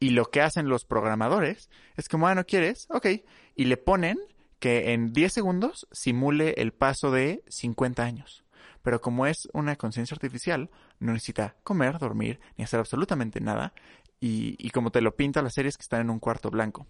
[0.00, 2.86] Y lo que hacen los programadores es como, ah, ¿no quieres?
[2.90, 3.06] Ok.
[3.56, 4.18] Y le ponen
[4.58, 8.44] que en 10 segundos simule el paso de 50 años.
[8.82, 13.72] Pero como es una conciencia artificial, no necesita comer, dormir, ni hacer absolutamente nada.
[14.20, 16.86] Y, como te lo pinta la serie es que están en un cuarto blanco.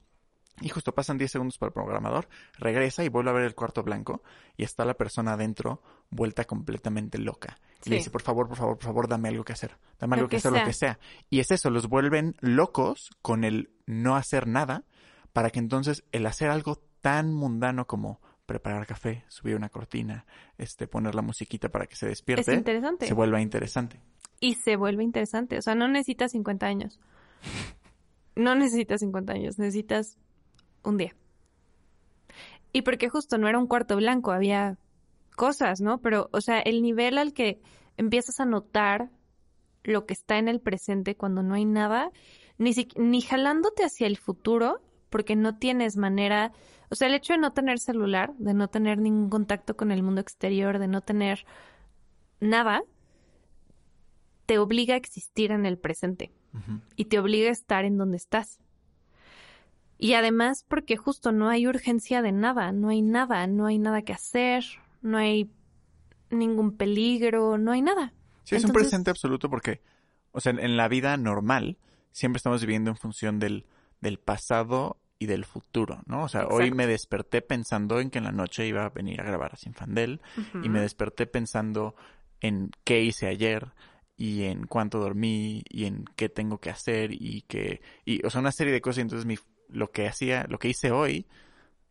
[0.61, 3.83] Y justo pasan 10 segundos para el programador, regresa y vuelve a ver el cuarto
[3.83, 4.23] blanco
[4.57, 7.59] y está la persona adentro vuelta completamente loca.
[7.85, 9.77] Y le dice, por favor, por favor, por favor, dame algo que hacer.
[9.99, 10.61] Dame algo que, que hacer, sea.
[10.61, 10.99] lo que sea.
[11.31, 14.85] Y es eso, los vuelven locos con el no hacer nada
[15.33, 20.25] para que entonces el hacer algo tan mundano como preparar café, subir una cortina,
[20.57, 23.07] este, poner la musiquita para que se Es despierte, interesante.
[23.07, 24.01] se vuelva interesante.
[24.41, 25.59] Y se vuelve interesante.
[25.59, 26.99] O sea, no necesitas 50 años.
[28.37, 30.17] No necesitas 50 años, necesitas
[30.85, 31.15] un día.
[32.73, 34.79] Y porque justo no era un cuarto blanco, había
[35.37, 36.01] cosas, ¿no?
[36.01, 37.61] Pero, o sea, el nivel al que
[37.97, 39.11] empiezas a notar
[39.85, 42.11] lo que está en el presente cuando no hay nada,
[42.59, 46.53] ni, si- ni jalándote hacia el futuro, porque no tienes manera,
[46.91, 50.03] o sea, el hecho de no tener celular, de no tener ningún contacto con el
[50.03, 51.47] mundo exterior, de no tener
[52.41, 52.83] nada,
[54.47, 56.33] te obliga a existir en el presente
[56.97, 58.59] y te obliga a estar en donde estás.
[59.99, 64.03] Y además porque justo no hay urgencia de nada, no hay nada, no hay nada
[64.03, 64.65] que hacer,
[65.03, 65.51] no hay
[66.31, 68.13] ningún peligro, no hay nada.
[68.45, 69.83] Sí, es un presente absoluto porque,
[70.31, 71.79] o sea, en, la vida normal
[72.13, 73.67] siempre estamos viviendo en función del,
[74.01, 76.23] del pasado y del futuro, ¿no?
[76.23, 79.25] O sea, hoy me desperté pensando en que en la noche iba a venir a
[79.25, 80.21] grabar a Sinfandel
[80.63, 81.97] y me desperté pensando
[82.41, 83.73] en qué hice ayer
[84.17, 88.41] y en cuánto dormí y en qué tengo que hacer y que, y, o sea,
[88.41, 88.99] una serie de cosas.
[88.99, 89.37] y Entonces mi,
[89.69, 91.27] lo que hacía, lo que hice hoy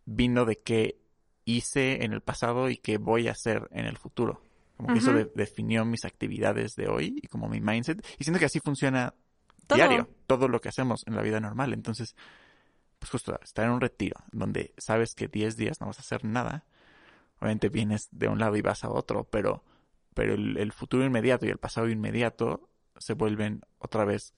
[0.06, 0.98] vino de qué
[1.46, 4.42] hice en el pasado y qué voy a hacer en el futuro.
[4.78, 8.06] Como que eso de- definió mis actividades de hoy y como mi mindset.
[8.20, 9.14] Y siento que así funciona
[9.66, 9.78] Todo.
[9.78, 11.74] diario, todo lo que hacemos en la vida normal.
[11.74, 12.16] Entonces,
[13.00, 16.24] pues justo estar en un retiro donde sabes que 10 días no vas a hacer
[16.26, 16.66] nada.
[17.40, 19.64] Obviamente vienes de un lado y vas a otro, pero,
[20.14, 24.34] pero el, el futuro inmediato y el pasado inmediato se vuelven otra vez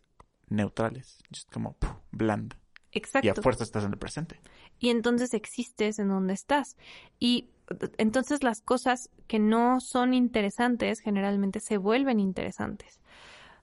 [0.48, 1.20] neutrales.
[1.34, 2.56] Just como puf, bland.
[2.92, 3.28] Exacto.
[3.28, 4.40] Y a fuerza estás en el presente.
[4.80, 6.78] y entonces existes en donde estás.
[7.20, 7.50] Y
[7.98, 13.00] entonces las cosas que no son interesantes generalmente se vuelven interesantes.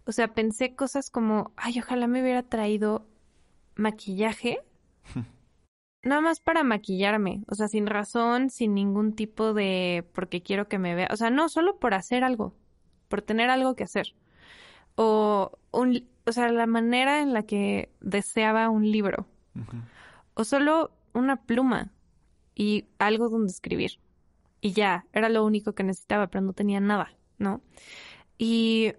[0.05, 3.07] O sea, pensé cosas como, ay, ojalá me hubiera traído
[3.75, 4.61] maquillaje.
[6.03, 10.79] Nada más para maquillarme, o sea, sin razón, sin ningún tipo de porque quiero que
[10.79, 12.55] me vea, o sea, no, solo por hacer algo,
[13.09, 14.15] por tener algo que hacer.
[14.97, 19.27] O un, o sea, la manera en la que deseaba un libro,
[20.35, 21.93] o solo una pluma
[22.55, 24.01] y algo donde escribir.
[24.61, 27.61] Y ya, era lo único que necesitaba, pero no tenía nada, ¿no?
[28.39, 28.93] Y,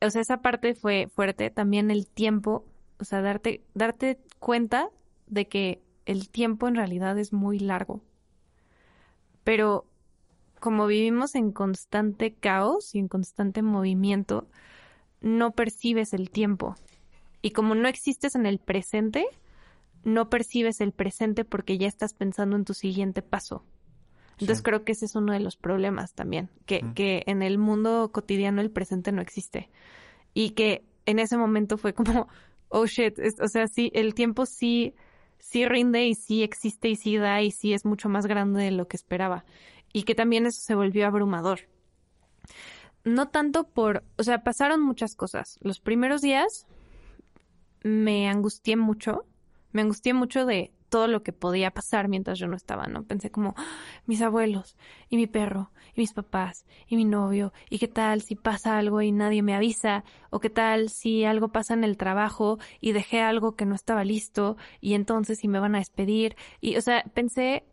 [0.00, 1.50] o sea, esa parte fue fuerte.
[1.50, 2.64] También el tiempo,
[2.98, 4.88] o sea, darte, darte cuenta
[5.26, 8.00] de que el tiempo en realidad es muy largo.
[9.42, 9.86] Pero
[10.60, 14.48] como vivimos en constante caos y en constante movimiento,
[15.24, 16.76] no percibes el tiempo.
[17.42, 19.26] Y como no existes en el presente,
[20.04, 23.64] no percibes el presente porque ya estás pensando en tu siguiente paso.
[24.38, 28.10] Entonces creo que ese es uno de los problemas también, que, que en el mundo
[28.12, 29.70] cotidiano el presente no existe.
[30.34, 32.28] Y que en ese momento fue como,
[32.68, 34.94] oh shit, o sea, sí, el tiempo sí,
[35.38, 38.72] sí rinde y sí existe y sí da y sí es mucho más grande de
[38.72, 39.44] lo que esperaba.
[39.92, 41.60] Y que también eso se volvió abrumador.
[43.04, 45.58] No tanto por, o sea, pasaron muchas cosas.
[45.60, 46.66] Los primeros días
[47.82, 49.26] me angustié mucho
[49.74, 53.02] me angustié mucho de todo lo que podía pasar mientras yo no estaba, ¿no?
[53.02, 53.66] Pensé como, ah,
[54.06, 54.76] mis abuelos,
[55.08, 59.02] y mi perro, y mis papás, y mi novio, y qué tal si pasa algo
[59.02, 63.20] y nadie me avisa, o qué tal si algo pasa en el trabajo y dejé
[63.20, 67.02] algo que no estaba listo, y entonces si me van a despedir, y, o sea,
[67.12, 67.64] pensé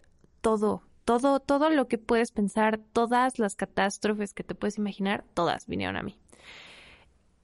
[0.41, 5.67] todo, todo, todo lo que puedes pensar, todas las catástrofes que te puedes imaginar, todas
[5.67, 6.17] vinieron a mí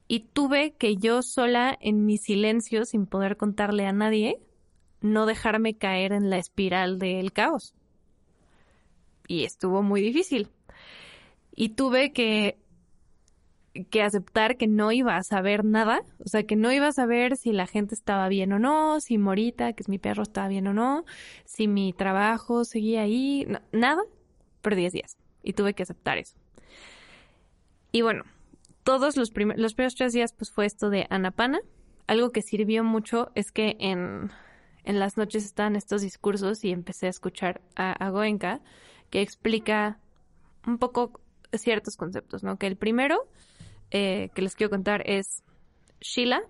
[0.08, 4.40] y tuve que yo sola en mi silencio, sin poder contarle a nadie,
[5.02, 7.74] no dejarme caer en la espiral del caos.
[9.28, 10.50] Y estuvo muy difícil.
[11.54, 12.58] Y tuve que,
[13.86, 17.38] que aceptar que no iba a saber nada, o sea, que no iba a saber
[17.38, 20.68] si la gente estaba bien o no, si Morita, que es mi perro, estaba bien
[20.68, 21.06] o no,
[21.46, 24.02] si mi trabajo seguía ahí, nada,
[24.62, 25.18] por 10 días.
[25.44, 26.36] Y tuve que aceptar eso.
[27.92, 28.24] Y bueno,
[28.84, 31.60] todos los, los primeros tres días pues fue esto de Anapana.
[32.08, 34.32] Algo que sirvió mucho es que en
[34.88, 38.62] en las noches estaban estos discursos y empecé a escuchar a, Goenka
[39.10, 40.00] que explica
[40.66, 41.20] un poco
[41.52, 42.58] ciertos conceptos, ¿no?
[42.58, 43.28] Que el primero
[43.92, 45.44] eh, que les quiero contar es
[46.02, 46.42] Shila,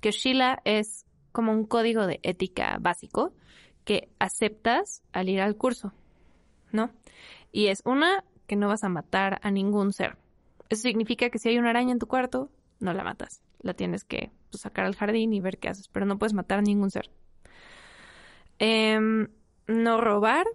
[0.00, 3.32] que Shila es como un código de ética básico
[3.84, 5.92] que aceptas al ir al curso,
[6.72, 6.90] ¿no?
[7.52, 10.16] Y es una que no vas a matar a ningún ser.
[10.68, 13.42] Eso significa que si hay una araña en tu cuarto, no la matas.
[13.60, 16.58] La tienes que pues, sacar al jardín y ver qué haces, pero no puedes matar
[16.58, 17.10] a ningún ser.
[18.58, 19.28] Em,
[19.66, 20.46] no robar,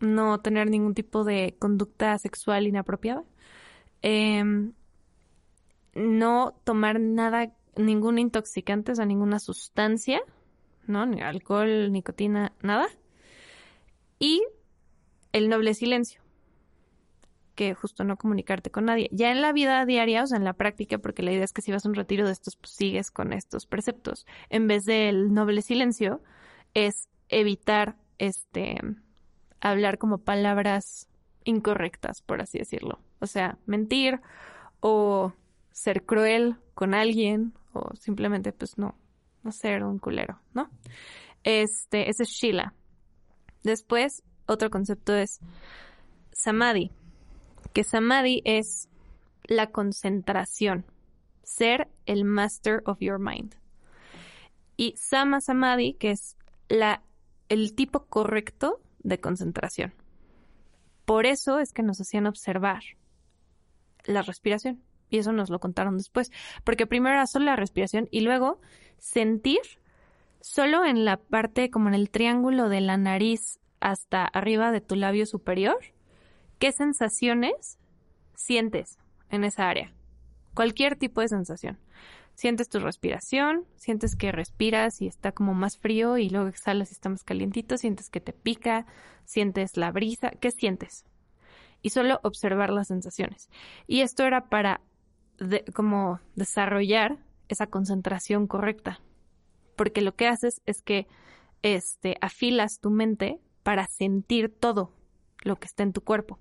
[0.00, 3.24] no tener ningún tipo de conducta sexual inapropiada,
[4.02, 4.72] em,
[5.96, 10.20] no tomar nada, ningún intoxicante, o ninguna sustancia,
[10.86, 11.06] ¿no?
[11.06, 12.86] Ni alcohol, nicotina, nada.
[14.18, 14.42] Y
[15.32, 16.20] el noble silencio,
[17.54, 19.08] que justo no comunicarte con nadie.
[19.10, 21.62] Ya en la vida diaria, o sea, en la práctica, porque la idea es que
[21.62, 24.26] si vas a un retiro de estos, pues sigues con estos preceptos.
[24.50, 26.20] En vez del noble silencio,
[26.74, 28.78] es evitar este
[29.60, 31.08] hablar como palabras
[31.44, 33.00] incorrectas, por así decirlo.
[33.20, 34.20] O sea, mentir
[34.80, 35.32] o
[35.76, 38.96] ser cruel con alguien o simplemente pues no,
[39.42, 40.70] no ser un culero, ¿no?
[41.44, 42.72] Este, ese es Sheila.
[43.62, 45.38] Después, otro concepto es
[46.32, 46.92] Samadhi,
[47.74, 48.88] que Samadhi es
[49.44, 50.86] la concentración,
[51.42, 53.54] ser el master of your mind.
[54.78, 56.36] Y Sama Samadhi, que es
[56.68, 57.02] la
[57.50, 59.92] el tipo correcto de concentración.
[61.04, 62.82] Por eso es que nos hacían observar
[64.04, 64.82] la respiración.
[65.10, 66.30] Y eso nos lo contaron después.
[66.64, 68.60] Porque primero era solo la respiración y luego
[68.98, 69.60] sentir
[70.40, 74.96] solo en la parte, como en el triángulo de la nariz hasta arriba de tu
[74.96, 75.78] labio superior,
[76.58, 77.78] qué sensaciones
[78.34, 78.98] sientes
[79.30, 79.92] en esa área.
[80.54, 81.78] Cualquier tipo de sensación
[82.36, 86.92] sientes tu respiración, sientes que respiras y está como más frío y luego exhalas y
[86.92, 88.86] está más calientito, sientes que te pica,
[89.24, 91.04] sientes la brisa, ¿qué sientes?
[91.82, 93.48] Y solo observar las sensaciones.
[93.86, 94.80] Y esto era para
[95.74, 97.18] como desarrollar
[97.48, 99.00] esa concentración correcta.
[99.76, 101.06] Porque lo que haces es que
[101.62, 104.92] este, afilas tu mente para sentir todo
[105.42, 106.38] lo que está en tu cuerpo.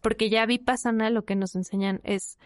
[0.00, 2.38] Porque ya Vipassana lo que nos enseñan es,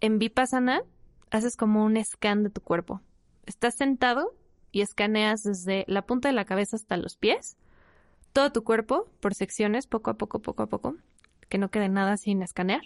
[0.00, 0.82] en Vipassana
[1.30, 3.00] haces como un scan de tu cuerpo.
[3.46, 4.34] Estás sentado
[4.70, 7.56] y escaneas desde la punta de la cabeza hasta los pies,
[8.32, 10.96] todo tu cuerpo por secciones, poco a poco, poco a poco,
[11.48, 12.82] que no quede nada sin escanear,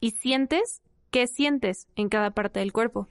[0.00, 3.08] y sientes qué sientes en cada parte del cuerpo.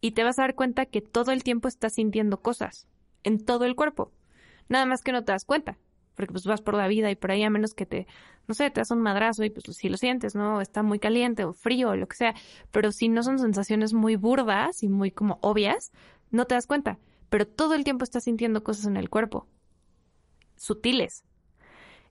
[0.00, 2.86] Y te vas a dar cuenta que todo el tiempo estás sintiendo cosas,
[3.22, 4.12] en todo el cuerpo,
[4.68, 5.78] nada más que no te das cuenta,
[6.14, 8.06] porque pues vas por la vida y por ahí a menos que te,
[8.46, 10.60] no sé, te das un madrazo y pues si lo sientes, ¿no?
[10.60, 12.34] Está muy caliente o frío o lo que sea,
[12.70, 15.92] pero si no son sensaciones muy burdas y muy como obvias,
[16.30, 16.98] no te das cuenta,
[17.28, 19.46] pero todo el tiempo estás sintiendo cosas en el cuerpo,
[20.56, 21.24] sutiles.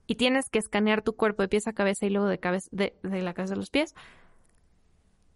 [0.10, 2.96] Y tienes que escanear tu cuerpo de pies a cabeza y luego de, cabeza, de,
[3.04, 3.94] la cabeza a los pies.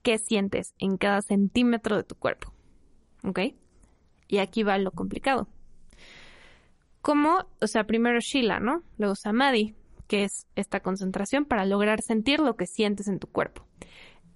[0.01, 2.51] ¿Qué sientes en cada centímetro de tu cuerpo?
[3.23, 3.39] ¿Ok?
[4.27, 5.47] Y aquí va lo complicado.
[7.03, 8.81] Como, o sea, primero Shila, ¿no?
[8.97, 9.75] Luego Samadhi,
[10.07, 13.67] que es esta concentración para lograr sentir lo que sientes en tu cuerpo.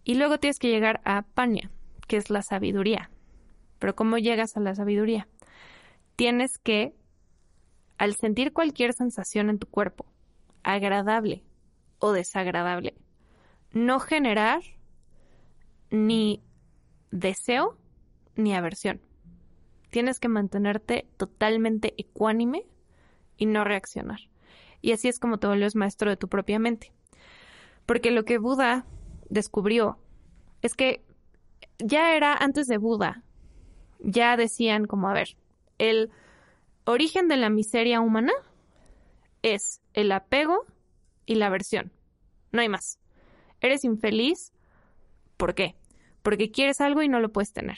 [0.03, 1.71] Y luego tienes que llegar a Panya,
[2.07, 3.09] que es la sabiduría.
[3.79, 5.27] Pero ¿cómo llegas a la sabiduría?
[6.15, 6.93] Tienes que,
[7.97, 10.05] al sentir cualquier sensación en tu cuerpo,
[10.73, 11.43] agradable
[11.99, 12.93] o desagradable,
[13.71, 14.61] no generar
[15.89, 16.43] ni
[17.09, 17.77] deseo
[18.35, 19.01] ni aversión.
[19.89, 22.65] Tienes que mantenerte totalmente ecuánime
[23.37, 24.19] y no reaccionar.
[24.81, 26.91] Y así es como te vuelves maestro de tu propia mente.
[27.85, 28.85] Porque lo que Buda
[29.29, 29.97] descubrió
[30.61, 31.05] es que
[31.79, 33.23] ya era antes de Buda,
[33.99, 35.37] ya decían como, a ver,
[35.77, 36.11] el
[36.83, 38.33] origen de la miseria humana
[39.41, 40.65] es el apego
[41.25, 41.91] y la aversión.
[42.51, 42.99] No hay más.
[43.61, 44.51] Eres infeliz.
[45.37, 45.75] ¿Por qué?
[46.23, 47.77] Porque quieres algo y no lo puedes tener.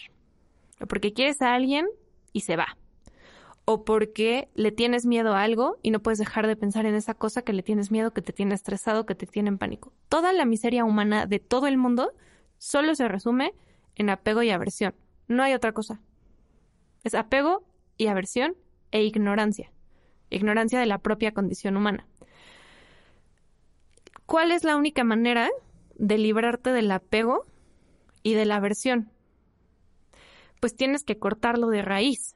[0.82, 1.88] O porque quieres a alguien
[2.34, 2.78] y se va.
[3.66, 7.14] O porque le tienes miedo a algo y no puedes dejar de pensar en esa
[7.14, 9.94] cosa que le tienes miedo, que te tiene estresado, que te tiene en pánico.
[10.08, 12.14] Toda la miseria humana de todo el mundo
[12.58, 13.54] solo se resume
[13.96, 14.96] en apego y aversión.
[15.28, 16.02] No hay otra cosa.
[17.04, 17.64] Es apego
[17.98, 18.56] y aversión
[18.92, 19.72] e ignorancia.
[20.30, 22.06] Ignorancia de la propia condición humana.
[24.26, 25.50] ¿Cuál es la única manera
[25.96, 27.46] de librarte del apego
[28.22, 29.12] y de la aversión?
[30.60, 32.36] Pues tienes que cortarlo de raíz,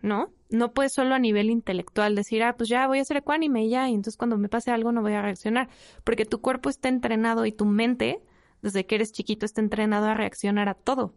[0.00, 0.32] ¿no?
[0.48, 3.70] No puedes solo a nivel intelectual decir, ah, pues ya voy a ser ecuánime y
[3.70, 5.68] ya, y entonces cuando me pase algo no voy a reaccionar,
[6.04, 8.22] porque tu cuerpo está entrenado y tu mente,
[8.62, 11.12] desde que eres chiquito, está entrenado a reaccionar a todo.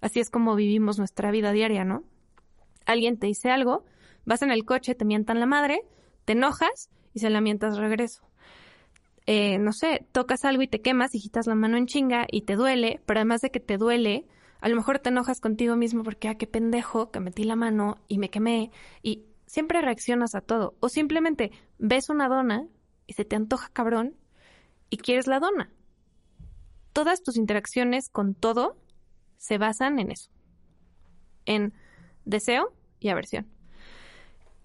[0.00, 2.04] Así es como vivimos nuestra vida diaria, ¿no?
[2.84, 3.84] Alguien te dice algo,
[4.26, 5.80] vas en el coche, te mientan la madre,
[6.26, 8.22] te enojas y se la mientas regreso.
[9.24, 12.42] Eh, no sé, tocas algo y te quemas y quitas la mano en chinga y
[12.42, 14.26] te duele, pero además de que te duele,
[14.60, 17.96] a lo mejor te enojas contigo mismo porque, ah, qué pendejo, que metí la mano
[18.08, 18.70] y me quemé
[19.02, 20.76] y siempre reaccionas a todo.
[20.80, 22.68] O simplemente ves una dona
[23.06, 24.16] y se te antoja cabrón
[24.90, 25.70] y quieres la dona.
[26.92, 28.76] Todas tus interacciones con todo
[29.38, 30.30] se basan en eso.
[31.44, 31.74] En
[32.24, 33.55] deseo y aversión.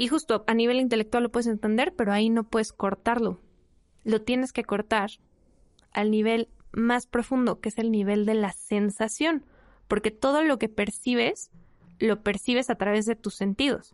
[0.02, 3.40] Y justo a nivel intelectual lo puedes entender, pero ahí no puedes cortarlo.
[4.04, 5.12] Lo tienes que cortar
[5.92, 9.46] al nivel más profundo, que es el nivel de la sensación,
[9.88, 11.52] porque todo lo que percibes,
[12.00, 13.94] lo percibes a través de tus sentidos.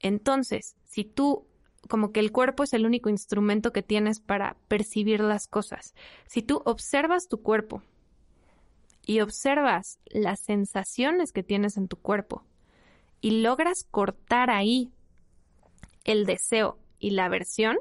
[0.00, 1.44] Entonces, si tú,
[1.86, 5.94] como que el cuerpo es el único instrumento que tienes para percibir las cosas,
[6.26, 7.82] si tú observas tu cuerpo
[9.04, 12.42] y observas las sensaciones que tienes en tu cuerpo,
[13.20, 14.90] y logras cortar ahí
[16.04, 17.76] el deseo y la aversión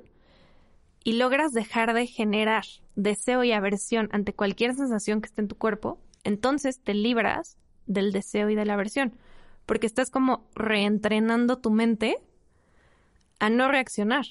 [1.03, 2.65] y logras dejar de generar
[2.95, 8.11] deseo y aversión ante cualquier sensación que esté en tu cuerpo, entonces te libras del
[8.11, 9.15] deseo y de la aversión,
[9.65, 12.17] porque estás como reentrenando tu mente
[13.39, 14.25] a no reaccionar,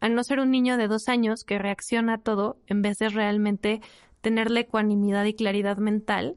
[0.00, 3.08] a no ser un niño de dos años que reacciona a todo en vez de
[3.08, 3.80] realmente
[4.20, 6.36] tener la ecuanimidad y claridad mental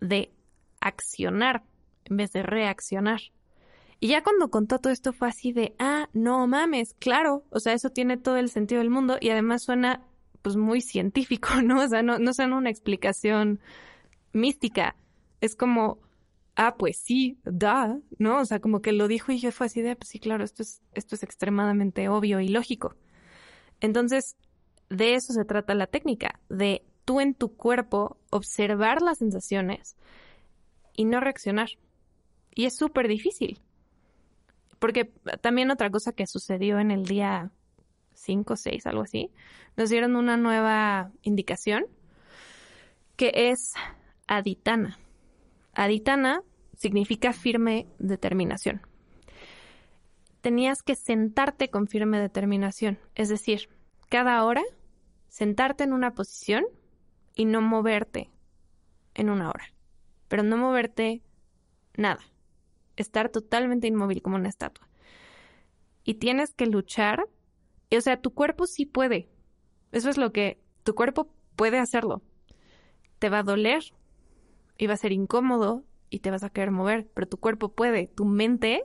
[0.00, 0.32] de
[0.80, 1.64] accionar
[2.08, 3.20] en vez de reaccionar.
[4.00, 7.72] Y ya cuando contó todo esto fue así de, ah, no mames, claro, o sea,
[7.72, 10.04] eso tiene todo el sentido del mundo y además suena
[10.42, 11.82] pues muy científico, ¿no?
[11.82, 13.60] O sea, no, no suena una explicación
[14.32, 14.96] mística,
[15.40, 15.98] es como,
[16.54, 18.40] ah, pues sí, da, ¿no?
[18.40, 20.62] O sea, como que lo dijo y yo fue así de, pues sí, claro, esto
[20.62, 22.94] es, esto es extremadamente obvio y lógico.
[23.80, 24.36] Entonces,
[24.90, 29.96] de eso se trata la técnica, de tú en tu cuerpo observar las sensaciones
[30.94, 31.70] y no reaccionar.
[32.58, 33.60] Y es súper difícil.
[34.80, 37.52] Porque también otra cosa que sucedió en el día
[38.14, 39.30] 5 o 6, algo así,
[39.76, 41.86] nos dieron una nueva indicación
[43.14, 43.74] que es
[44.26, 44.98] aditana.
[45.72, 46.42] Aditana
[46.76, 48.82] significa firme determinación.
[50.40, 53.68] Tenías que sentarte con firme determinación, es decir,
[54.08, 54.64] cada hora
[55.28, 56.64] sentarte en una posición
[57.36, 58.32] y no moverte
[59.14, 59.72] en una hora,
[60.26, 61.22] pero no moverte
[61.96, 62.18] nada
[63.00, 64.88] estar totalmente inmóvil como una estatua.
[66.04, 67.28] Y tienes que luchar.
[67.96, 69.28] O sea, tu cuerpo sí puede.
[69.92, 72.22] Eso es lo que tu cuerpo puede hacerlo.
[73.18, 73.82] Te va a doler
[74.76, 78.06] y va a ser incómodo y te vas a querer mover, pero tu cuerpo puede.
[78.08, 78.84] Tu mente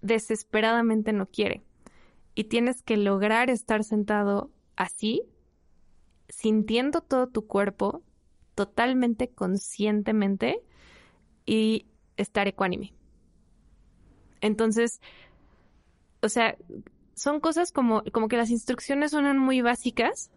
[0.00, 1.62] desesperadamente no quiere.
[2.34, 5.22] y tienes que lograr estar sentado así,
[6.28, 8.02] sintiendo todo tu cuerpo
[8.54, 10.60] totalmente conscientemente
[11.44, 12.94] y estar ecuánime.
[14.42, 15.00] Entonces,
[16.20, 16.56] o sea,
[17.14, 20.30] son cosas como, como que las instrucciones suenan muy básicas,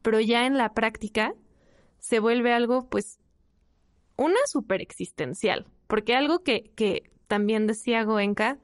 [0.00, 1.34] pero ya en la práctica
[1.98, 3.18] se vuelve algo, pues,
[4.16, 5.66] una super existencial.
[5.86, 8.58] Porque algo que, que también decía Goenka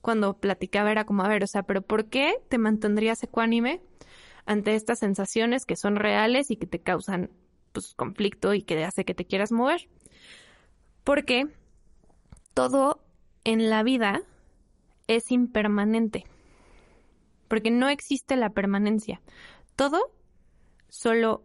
[0.00, 3.80] cuando platicaba era como, a ver, o sea, pero ¿por qué te mantendrías ecuánime
[4.44, 7.30] ante estas sensaciones que son reales y que te causan
[7.72, 9.88] pues conflicto y que hace que te quieras mover?
[11.04, 11.46] Porque
[12.52, 13.04] todo
[13.44, 14.22] en la vida
[15.16, 16.24] es impermanente.
[17.48, 19.20] Porque no existe la permanencia.
[19.76, 20.12] Todo
[20.88, 21.44] solo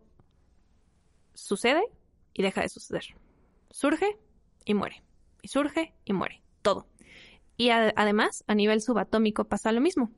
[1.33, 1.83] sucede
[2.33, 3.03] y deja de suceder.
[3.71, 4.17] Surge
[4.65, 5.03] y muere.
[5.41, 6.41] Y surge y muere.
[6.61, 6.87] Todo.
[7.57, 10.11] Y además, a nivel subatómico pasa lo mismo.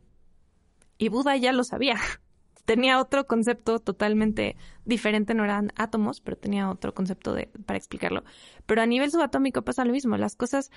[0.97, 1.95] Y Buda ya lo sabía.
[2.69, 8.23] tenía otro concepto totalmente diferente, no eran átomos, pero tenía otro concepto de, para explicarlo.
[8.67, 10.69] Pero a nivel subatómico pasa lo mismo, las cosas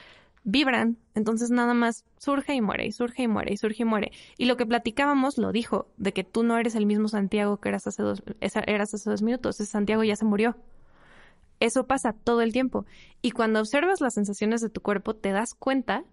[0.45, 4.13] vibran, entonces nada más surge y muere, y surge y muere, y surge y muere.
[4.39, 7.69] Y lo que platicábamos lo dijo, de que tú no eres el mismo Santiago que
[7.69, 10.57] eras hace dos, eras hace dos minutos, ese Santiago ya se murió.
[11.61, 12.87] Eso pasa todo el tiempo.
[13.21, 16.05] Y cuando observas las sensaciones de tu cuerpo, te das cuenta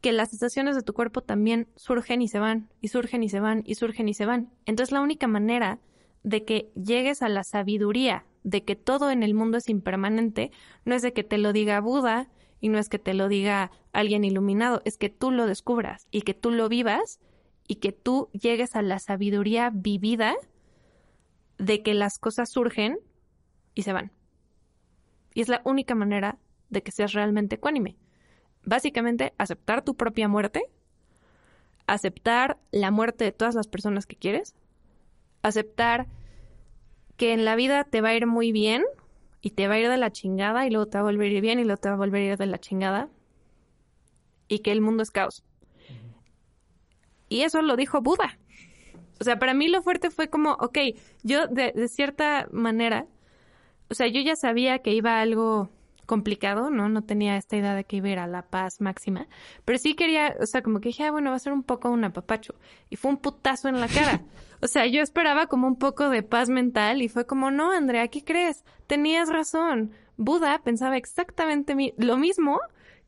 [0.00, 3.40] que las sensaciones de tu cuerpo también surgen y se van, y surgen y se
[3.40, 4.50] van, y surgen y se van.
[4.66, 5.80] Entonces la única manera
[6.22, 10.50] de que llegues a la sabiduría de que todo en el mundo es impermanente,
[10.84, 12.28] no es de que te lo diga Buda,
[12.62, 16.22] y no es que te lo diga alguien iluminado, es que tú lo descubras y
[16.22, 17.18] que tú lo vivas
[17.66, 20.36] y que tú llegues a la sabiduría vivida
[21.58, 23.00] de que las cosas surgen
[23.74, 24.12] y se van.
[25.34, 26.38] Y es la única manera
[26.70, 27.96] de que seas realmente ecuánime.
[28.64, 30.62] Básicamente, aceptar tu propia muerte,
[31.88, 34.54] aceptar la muerte de todas las personas que quieres,
[35.42, 36.06] aceptar
[37.16, 38.84] que en la vida te va a ir muy bien
[39.42, 41.34] y te va a ir de la chingada y luego te va a volver a
[41.34, 43.10] ir bien y luego te va a volver a ir de la chingada
[44.48, 45.44] y que el mundo es caos.
[47.28, 48.38] Y eso lo dijo Buda.
[49.20, 50.78] O sea, para mí lo fuerte fue como, ok,
[51.22, 53.06] yo de, de cierta manera,
[53.90, 55.70] o sea, yo ya sabía que iba algo
[56.06, 56.88] complicado, ¿no?
[56.88, 59.28] No tenía esta idea de que iba a ir a la paz máxima,
[59.64, 61.90] pero sí quería, o sea, como que dije, ah, bueno, va a ser un poco
[61.90, 62.54] un apapacho.
[62.90, 64.22] Y fue un putazo en la cara.
[64.64, 68.06] O sea, yo esperaba como un poco de paz mental y fue como, no, Andrea,
[68.06, 68.64] ¿qué crees?
[68.86, 69.90] Tenías razón.
[70.16, 72.60] Buda pensaba exactamente lo mismo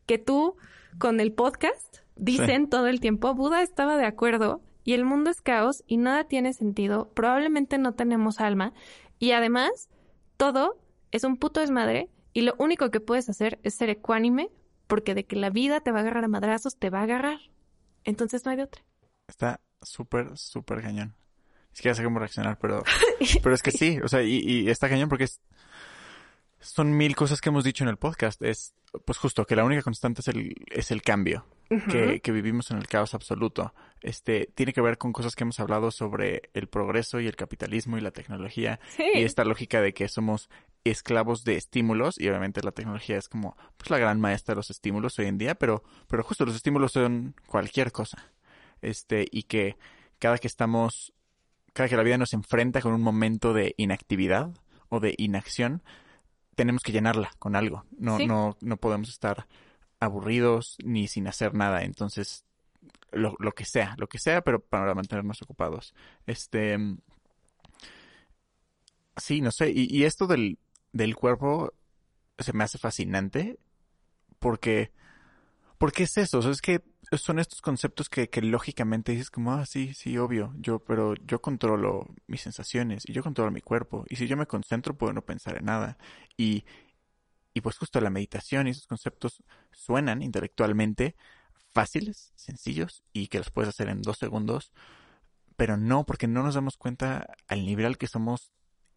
[0.05, 0.57] que tú
[0.99, 1.99] con el podcast.
[2.17, 6.25] Dicen todo el tiempo, Buda estaba de acuerdo y el mundo es caos y nada
[6.25, 7.11] tiene sentido.
[7.15, 8.73] Probablemente no tenemos alma
[9.21, 9.89] y además
[10.37, 10.77] todo
[11.11, 14.51] es un puto desmadre y lo único que puedes hacer es ser ecuánime
[14.87, 17.39] porque de que la vida te va a agarrar a madrazos, te va a agarrar.
[18.05, 18.83] Entonces no hay de otra.
[19.27, 21.15] Está súper, súper cañón.
[21.73, 22.83] Es que ya sé cómo reaccionar, pero,
[23.43, 25.41] pero es que sí, o sea, y, y está cañón porque es,
[26.65, 28.43] son mil cosas que hemos dicho en el podcast.
[28.43, 28.75] Es,
[29.05, 31.47] pues justo, que la única constante es el, es el cambio.
[31.91, 33.75] que, que, vivimos en el caos absoluto.
[34.01, 37.99] Este, tiene que ver con cosas que hemos hablado sobre el progreso y el capitalismo
[37.99, 38.81] y la tecnología.
[38.99, 40.49] Y esta lógica de que somos
[40.85, 42.21] esclavos de estímulos.
[42.21, 45.39] Y obviamente la tecnología es como, pues la gran maestra de los estímulos hoy en
[45.39, 45.55] día.
[45.55, 48.31] Pero, pero justo los estímulos son cualquier cosa.
[48.83, 49.77] Este, y que
[50.19, 51.15] cada que estamos
[51.75, 54.51] cada que la vida nos enfrenta con un momento de inactividad
[54.89, 55.83] o de inacción,
[56.55, 57.85] tenemos que llenarla con algo.
[57.99, 59.49] No, no, no podemos estar
[59.99, 61.83] aburridos ni sin hacer nada.
[61.83, 62.45] Entonces,
[63.11, 65.95] lo, lo que sea, lo que sea, pero para mantenernos ocupados.
[66.27, 66.79] Este.
[69.17, 69.71] Sí, no sé.
[69.71, 70.59] Y, y esto del,
[70.95, 71.75] del cuerpo
[72.39, 73.59] se me hace fascinante.
[74.39, 74.93] Porque.
[75.79, 76.39] Porque es eso.
[76.51, 76.83] Es que
[77.19, 81.43] son estos conceptos que, que lógicamente dices como, ah, sí, sí, obvio, yo, pero yo
[81.43, 84.05] controlo mis sensaciones y yo controlo mi cuerpo.
[84.09, 85.99] Y si yo me concentro, puedo no pensar en nada.
[86.37, 86.65] Y,
[87.53, 89.43] y pues justo la meditación y esos conceptos
[89.73, 91.17] suenan intelectualmente
[91.73, 94.73] fáciles, sencillos y que los puedes hacer en dos segundos,
[95.57, 98.53] pero no, porque no nos damos cuenta al nivel al que somos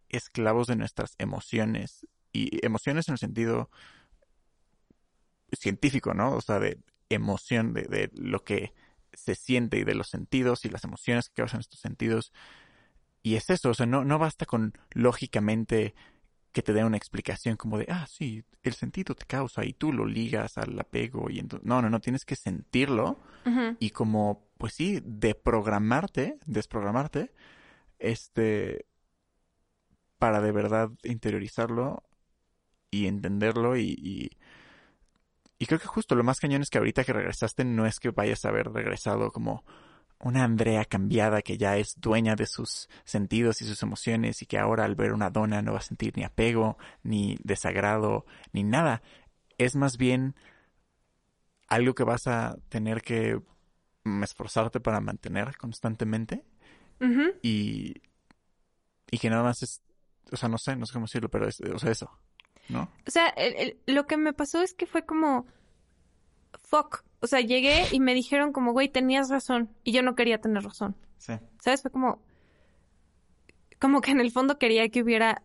[0.10, 3.70] esclavos de nuestras emociones y emociones en el sentido
[5.51, 6.34] científico, ¿no?
[6.34, 6.80] O sea, de
[7.10, 8.74] emoción, de, de lo que
[9.14, 12.32] se siente y de los sentidos y las emociones que causan estos sentidos.
[13.24, 15.95] Y es eso, o sea, no, no basta con lógicamente
[16.51, 19.93] que te dé una explicación como de, ah, sí, el sentido te causa y tú
[19.93, 23.20] lo ligas al apego y entonces, no, no, no, tienes que sentirlo
[23.80, 27.32] y como, pues sí, deprogramarte, desprogramarte,
[27.99, 28.86] este,
[30.18, 32.03] para de verdad interiorizarlo
[32.91, 34.32] y entenderlo y
[35.59, 38.11] y creo que justo lo más cañón es que ahorita que regresaste no es que
[38.11, 39.63] vayas a haber regresado como
[40.20, 44.57] una Andrea cambiada que ya es dueña de sus sentidos y sus emociones y que
[44.57, 49.01] ahora al ver una dona no va a sentir ni apego, ni desagrado, ni nada.
[49.57, 50.36] Es más bien
[51.68, 53.39] algo que vas a tener que
[54.24, 56.45] esforzarte para mantener constantemente
[57.43, 58.01] y,
[59.11, 59.82] y que nada más es,
[60.32, 62.09] o sea, no sé, no sé cómo decirlo, pero es, o sea, eso,
[62.69, 62.89] ¿no?
[63.07, 63.55] O sea, el-
[63.86, 65.45] el- lo que me pasó es que fue como,
[66.63, 67.03] fuck.
[67.19, 69.69] O sea, llegué y me dijeron como, güey, tenías razón.
[69.84, 70.95] Y yo no quería tener razón.
[71.17, 71.34] Sí.
[71.59, 71.82] ¿Sabes?
[71.82, 72.21] Fue como,
[73.80, 75.41] como que en el fondo quería que hubiera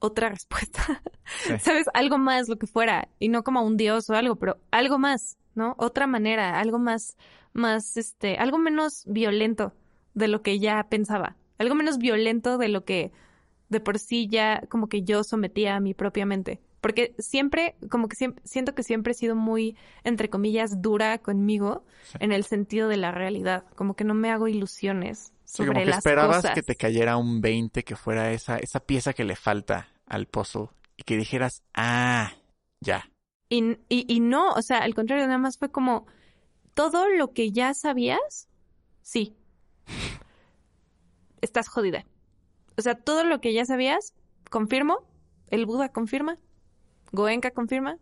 [0.00, 1.02] otra respuesta.
[1.46, 1.54] Sí.
[1.60, 1.86] ¿Sabes?
[1.94, 3.08] Algo más, lo que fuera.
[3.18, 5.74] Y no como un dios o algo, pero algo más, ¿no?
[5.78, 7.16] Otra manera, algo más,
[7.52, 9.74] más, este, algo menos violento
[10.14, 11.36] de lo que ya pensaba.
[11.58, 13.12] Algo menos violento de lo que
[13.72, 16.60] de por sí ya como que yo sometía a mi propia mente.
[16.80, 21.84] Porque siempre, como que siempre, siento que siempre he sido muy, entre comillas, dura conmigo
[22.04, 22.18] Sí.
[22.20, 23.64] en el sentido de la realidad.
[23.76, 26.54] Como que no me hago ilusiones Sí, sobre como que las esperabas cosas.
[26.54, 30.68] que te cayera un 20, que fuera esa, esa pieza que le falta al puzzle
[30.96, 32.32] y que dijeras, ah,
[32.80, 33.08] ya.
[33.48, 36.06] Y, y, y no, o sea, al contrario, nada más fue como
[36.74, 38.48] todo lo que ya sabías,
[39.02, 39.36] sí.
[41.40, 42.04] Estás jodida.
[42.82, 44.12] O sea, todo lo que ya sabías,
[44.50, 45.06] confirmo,
[45.50, 46.40] el Buda confirma,
[47.12, 47.98] Goenka confirma,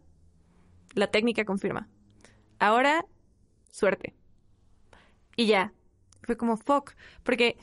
[0.94, 1.86] la técnica confirma.
[2.58, 3.04] Ahora,
[3.70, 4.14] suerte.
[5.36, 5.74] Y ya.
[6.22, 6.92] Fue como fuck.
[7.24, 7.58] Porque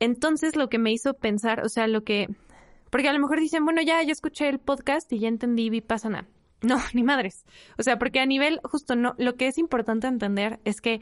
[0.00, 2.28] entonces lo que me hizo pensar, o sea, lo que.
[2.90, 6.28] Porque a lo mejor dicen, bueno, ya, ya escuché el podcast y ya entendí Vipassana.
[6.60, 7.46] No, ni madres.
[7.78, 11.00] O sea, porque a nivel, justo no, lo que es importante entender es que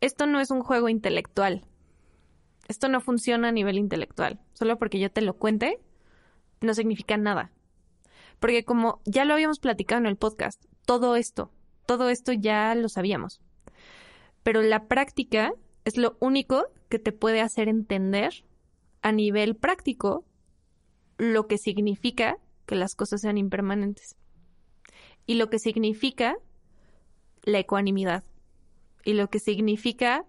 [0.00, 1.66] esto no es un juego intelectual.
[2.70, 4.38] Esto no funciona a nivel intelectual.
[4.52, 5.80] Solo porque yo te lo cuente,
[6.60, 7.50] no significa nada.
[8.38, 11.50] Porque como ya lo habíamos platicado en el podcast, todo esto,
[11.84, 13.40] todo esto ya lo sabíamos.
[14.44, 15.52] Pero la práctica
[15.84, 18.44] es lo único que te puede hacer entender
[19.02, 20.24] a nivel práctico
[21.18, 24.14] lo que significa que las cosas sean impermanentes.
[25.26, 26.36] Y lo que significa
[27.42, 28.22] la ecuanimidad.
[29.04, 30.24] Y lo que significa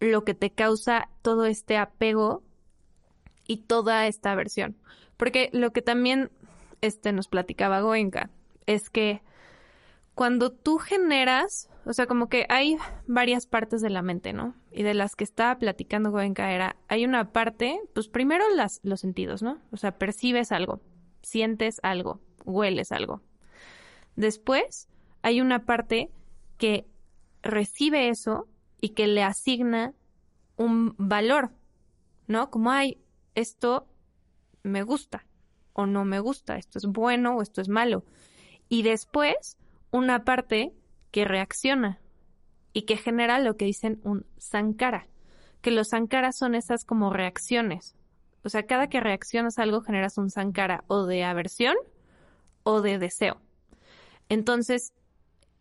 [0.00, 2.42] lo que te causa todo este apego
[3.46, 4.76] y toda esta aversión.
[5.16, 6.30] Porque lo que también
[6.80, 8.30] este, nos platicaba Goenka
[8.66, 9.22] es que
[10.14, 14.54] cuando tú generas, o sea, como que hay varias partes de la mente, ¿no?
[14.72, 18.44] Y de las que estaba platicando Goenka era, hay una parte, pues primero
[18.82, 19.58] los sentidos, ¿no?
[19.72, 20.80] O sea, percibes algo,
[21.22, 23.20] sientes algo, hueles algo.
[24.16, 24.88] Después
[25.20, 26.10] hay una parte
[26.56, 26.86] que
[27.42, 28.48] recibe eso
[28.80, 29.94] y que le asigna
[30.56, 31.50] un valor,
[32.26, 32.50] ¿no?
[32.50, 32.98] Como hay,
[33.34, 33.86] esto
[34.62, 35.26] me gusta
[35.72, 38.04] o no me gusta, esto es bueno o esto es malo.
[38.68, 39.58] Y después
[39.90, 40.72] una parte
[41.10, 42.00] que reacciona
[42.72, 45.06] y que genera lo que dicen un sankara,
[45.60, 47.94] que los sankaras son esas como reacciones.
[48.42, 51.74] O sea, cada que reaccionas a algo generas un sankara o de aversión
[52.62, 53.40] o de deseo.
[54.28, 54.92] Entonces,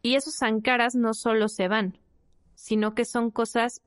[0.01, 1.97] y esos sankaras no solo se van,
[2.55, 3.81] sino que son cosas,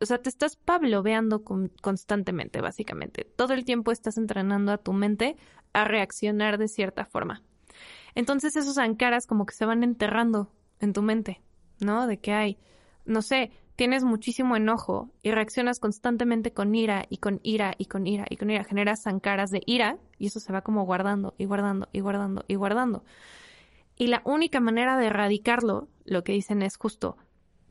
[0.00, 3.24] o sea, te estás pabloveando con, constantemente, básicamente.
[3.24, 5.36] Todo el tiempo estás entrenando a tu mente
[5.72, 7.42] a reaccionar de cierta forma.
[8.14, 11.40] Entonces esos sankaras como que se van enterrando en tu mente,
[11.80, 12.06] ¿no?
[12.06, 12.58] De que hay,
[13.04, 18.06] no sé, tienes muchísimo enojo y reaccionas constantemente con ira y con ira y con
[18.06, 18.64] ira y con ira.
[18.64, 22.56] Generas sankaras de ira y eso se va como guardando y guardando y guardando y
[22.56, 23.04] guardando.
[23.96, 27.16] Y la única manera de erradicarlo, lo que dicen es justo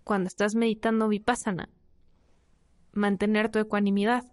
[0.10, 1.70] cuando estás meditando vipassana,
[2.94, 4.24] mantener tu ecuanimidad.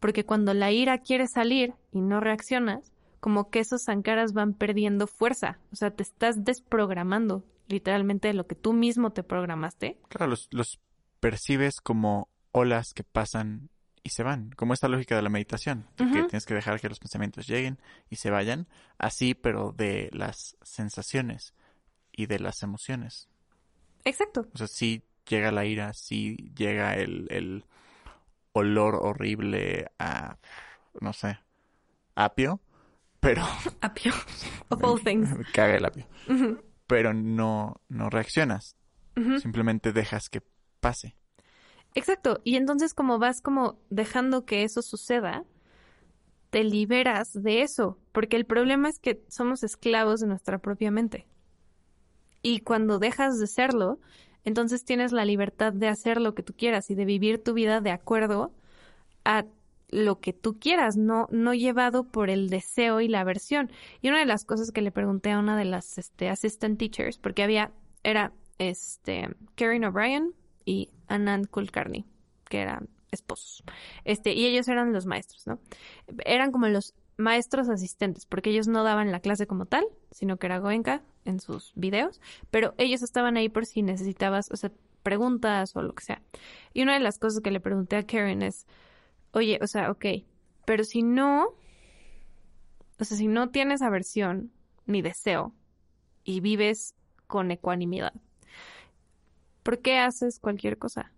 [0.00, 5.06] Porque cuando la ira quiere salir y no reaccionas, como que esos sankaras van perdiendo
[5.06, 5.58] fuerza.
[5.70, 9.98] O sea, te estás desprogramando literalmente de lo que tú mismo te programaste.
[10.08, 10.80] Claro, los, los
[11.20, 13.68] percibes como olas que pasan
[14.02, 16.88] y se van, como esta lógica de la meditación, de que tienes que dejar que
[16.88, 18.66] los pensamientos lleguen y se vayan,
[18.96, 21.52] así pero de las sensaciones
[22.12, 23.28] y de las emociones.
[24.04, 24.48] Exacto.
[24.54, 27.64] O sea, sí llega la ira, sí llega el, el
[28.52, 30.38] olor horrible a,
[31.00, 31.38] no sé,
[32.14, 32.60] apio,
[33.20, 33.42] pero
[33.80, 34.12] Apio.
[34.68, 35.28] Of all things.
[35.52, 36.06] caga el apio.
[36.86, 38.76] Pero no, no reaccionas,
[39.40, 40.42] simplemente dejas que
[40.80, 41.16] pase.
[41.94, 42.40] Exacto.
[42.44, 45.44] Y entonces como vas como dejando que eso suceda,
[46.50, 47.98] te liberas de eso.
[48.12, 51.26] Porque el problema es que somos esclavos de nuestra propia mente.
[52.40, 53.98] Y cuando dejas de serlo,
[54.44, 57.80] entonces tienes la libertad de hacer lo que tú quieras y de vivir tu vida
[57.80, 58.52] de acuerdo
[59.24, 59.44] a
[59.90, 63.70] lo que tú quieras, no, no llevado por el deseo y la aversión.
[64.02, 67.18] Y una de las cosas que le pregunté a una de las este, assistant teachers,
[67.18, 67.72] porque había,
[68.02, 70.34] era este, Karen O'Brien
[70.64, 72.04] y Anand Kulkarni,
[72.48, 73.64] que eran esposos.
[74.04, 75.58] Este, y ellos eran los maestros, ¿no?
[76.24, 80.46] Eran como los maestros asistentes, porque ellos no daban la clase como tal, sino que
[80.46, 85.76] era Goenka en sus videos, pero ellos estaban ahí por si necesitabas, o sea, preguntas
[85.76, 86.22] o lo que sea.
[86.72, 88.66] Y una de las cosas que le pregunté a Karen es,
[89.32, 90.06] oye, o sea, ok,
[90.64, 91.54] pero si no,
[92.98, 94.52] o sea, si no tienes aversión
[94.86, 95.52] ni deseo
[96.24, 96.94] y vives
[97.26, 98.14] con ecuanimidad,
[99.62, 101.12] ¿por qué haces cualquier cosa?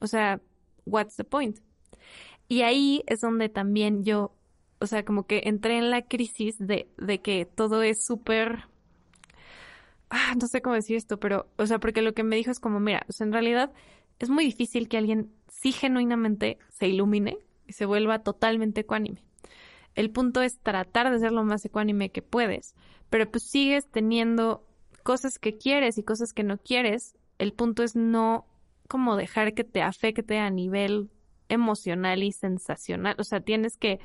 [0.00, 0.40] O sea,
[0.86, 1.58] what's the point?
[2.48, 4.34] Y ahí es donde también yo,
[4.84, 8.64] o sea, como que entré en la crisis de, de que todo es súper...
[10.10, 12.60] Ah, no sé cómo decir esto, pero, o sea, porque lo que me dijo es
[12.60, 13.72] como, mira, en realidad
[14.18, 19.24] es muy difícil que alguien sí genuinamente se ilumine y se vuelva totalmente ecuánime.
[19.94, 22.74] El punto es tratar de ser lo más ecuánime que puedes,
[23.10, 24.64] pero pues sigues teniendo
[25.02, 27.16] cosas que quieres y cosas que no quieres.
[27.38, 28.46] El punto es no
[28.88, 31.10] como dejar que te afecte a nivel
[31.48, 33.16] emocional y sensacional.
[33.18, 34.00] O sea, tienes que,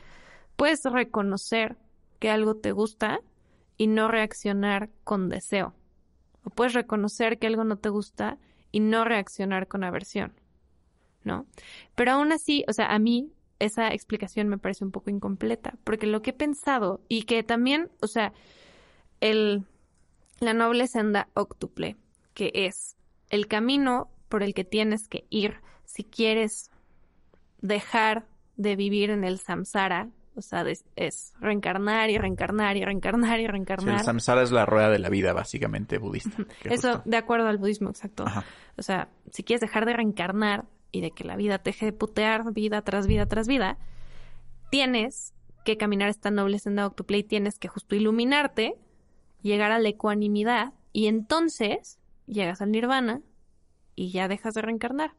[0.60, 1.78] puedes reconocer
[2.20, 3.22] que algo te gusta
[3.78, 5.74] y no reaccionar con deseo.
[6.44, 8.38] O puedes reconocer que algo no te gusta
[8.70, 10.34] y no reaccionar con aversión.
[11.24, 11.46] ¿No?
[11.96, 16.08] Pero aún así, o sea, a mí esa explicación me parece un poco incompleta, porque
[16.08, 18.34] lo que he pensado y que también, o sea,
[19.22, 19.64] el,
[20.42, 21.96] la noble senda octuple,
[22.34, 22.98] que es
[23.30, 26.70] el camino por el que tienes que ir si quieres
[27.62, 30.64] dejar de vivir en el samsara, o sea,
[30.96, 34.00] es, reencarnar y reencarnar y reencarnar y reencarnar.
[34.00, 36.46] el samsara es la rueda de la vida, básicamente, budista.
[36.64, 38.26] Eso, de acuerdo al budismo, exacto.
[38.78, 41.94] O sea, si quieres dejar de reencarnar y de que la vida te deje de
[41.94, 43.78] putear vida tras vida tras vida,
[44.72, 45.34] tienes
[45.66, 48.76] que caminar esta noble senda octuple y tienes que justo iluminarte,
[49.42, 53.22] llegar a la ecuanimidad y entonces llegas al nirvana
[53.96, 55.16] y ya dejas de reencarnar.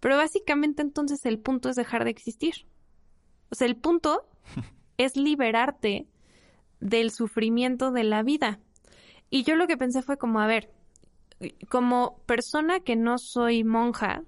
[0.00, 2.66] Pero básicamente entonces el punto es dejar de existir.
[3.50, 4.28] O sea, el punto
[4.98, 6.06] es liberarte
[6.80, 8.60] del sufrimiento de la vida.
[9.30, 10.70] Y yo lo que pensé fue como, a ver,
[11.68, 14.22] como persona que no soy monja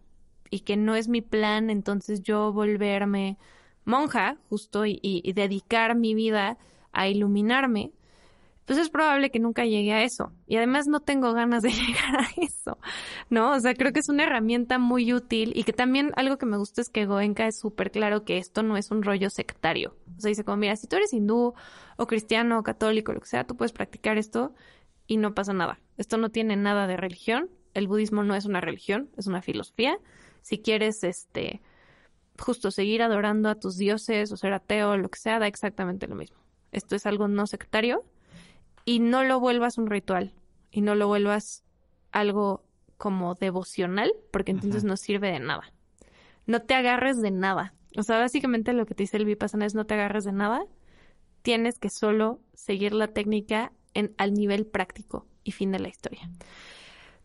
[0.50, 3.38] y que no es mi plan, entonces yo volverme
[3.84, 6.58] monja justo y, y dedicar mi vida
[6.92, 7.92] a iluminarme,
[8.70, 10.32] pues es probable que nunca llegue a eso.
[10.46, 12.78] Y además no tengo ganas de llegar a eso,
[13.28, 13.50] ¿no?
[13.50, 16.56] O sea, creo que es una herramienta muy útil y que también algo que me
[16.56, 19.96] gusta es que Goenka es súper claro que esto no es un rollo sectario.
[20.16, 21.52] O sea, dice como, mira, si tú eres hindú
[21.96, 24.54] o cristiano o católico, lo que sea, tú puedes practicar esto
[25.08, 25.80] y no pasa nada.
[25.98, 27.50] Esto no tiene nada de religión.
[27.74, 29.98] El budismo no es una religión, es una filosofía.
[30.42, 31.60] Si quieres, este,
[32.38, 36.14] justo seguir adorando a tus dioses o ser ateo lo que sea, da exactamente lo
[36.14, 36.38] mismo.
[36.70, 38.04] Esto es algo no sectario
[38.90, 40.34] y no lo vuelvas un ritual
[40.72, 41.62] y no lo vuelvas
[42.10, 42.64] algo
[42.96, 45.72] como devocional, porque entonces no sirve de nada.
[46.46, 47.72] No te agarres de nada.
[47.96, 50.64] O sea, básicamente lo que te dice el Vipassana es no te agarres de nada.
[51.42, 56.28] Tienes que solo seguir la técnica en, al nivel práctico y fin de la historia.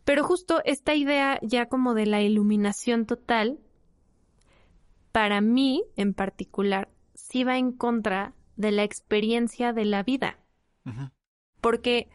[0.04, 3.58] Pero justo esta idea ya como de la iluminación total,
[5.10, 10.38] para mí en particular, sí va en contra de la experiencia de la vida.
[11.60, 12.08] Porque,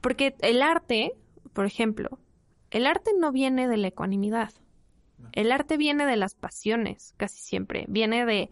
[0.00, 1.12] porque el arte,
[1.52, 2.18] por ejemplo,
[2.70, 4.52] el arte no viene de la ecuanimidad.
[5.32, 7.84] El arte viene de las pasiones, casi siempre.
[7.88, 8.50] Viene de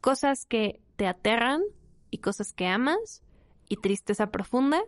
[0.00, 1.62] cosas que te aterran
[2.10, 3.22] y cosas que amas
[3.68, 4.82] y tristeza profunda.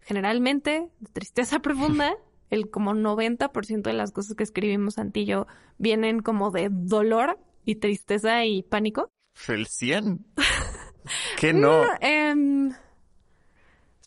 [0.00, 2.14] Generalmente, tristeza profunda,
[2.50, 5.46] el como 90% de las cosas que escribimos Antillo
[5.78, 9.10] vienen como de dolor y tristeza y pánico.
[9.48, 10.24] El 100.
[11.38, 11.82] ¿Qué no?
[12.00, 12.72] Em,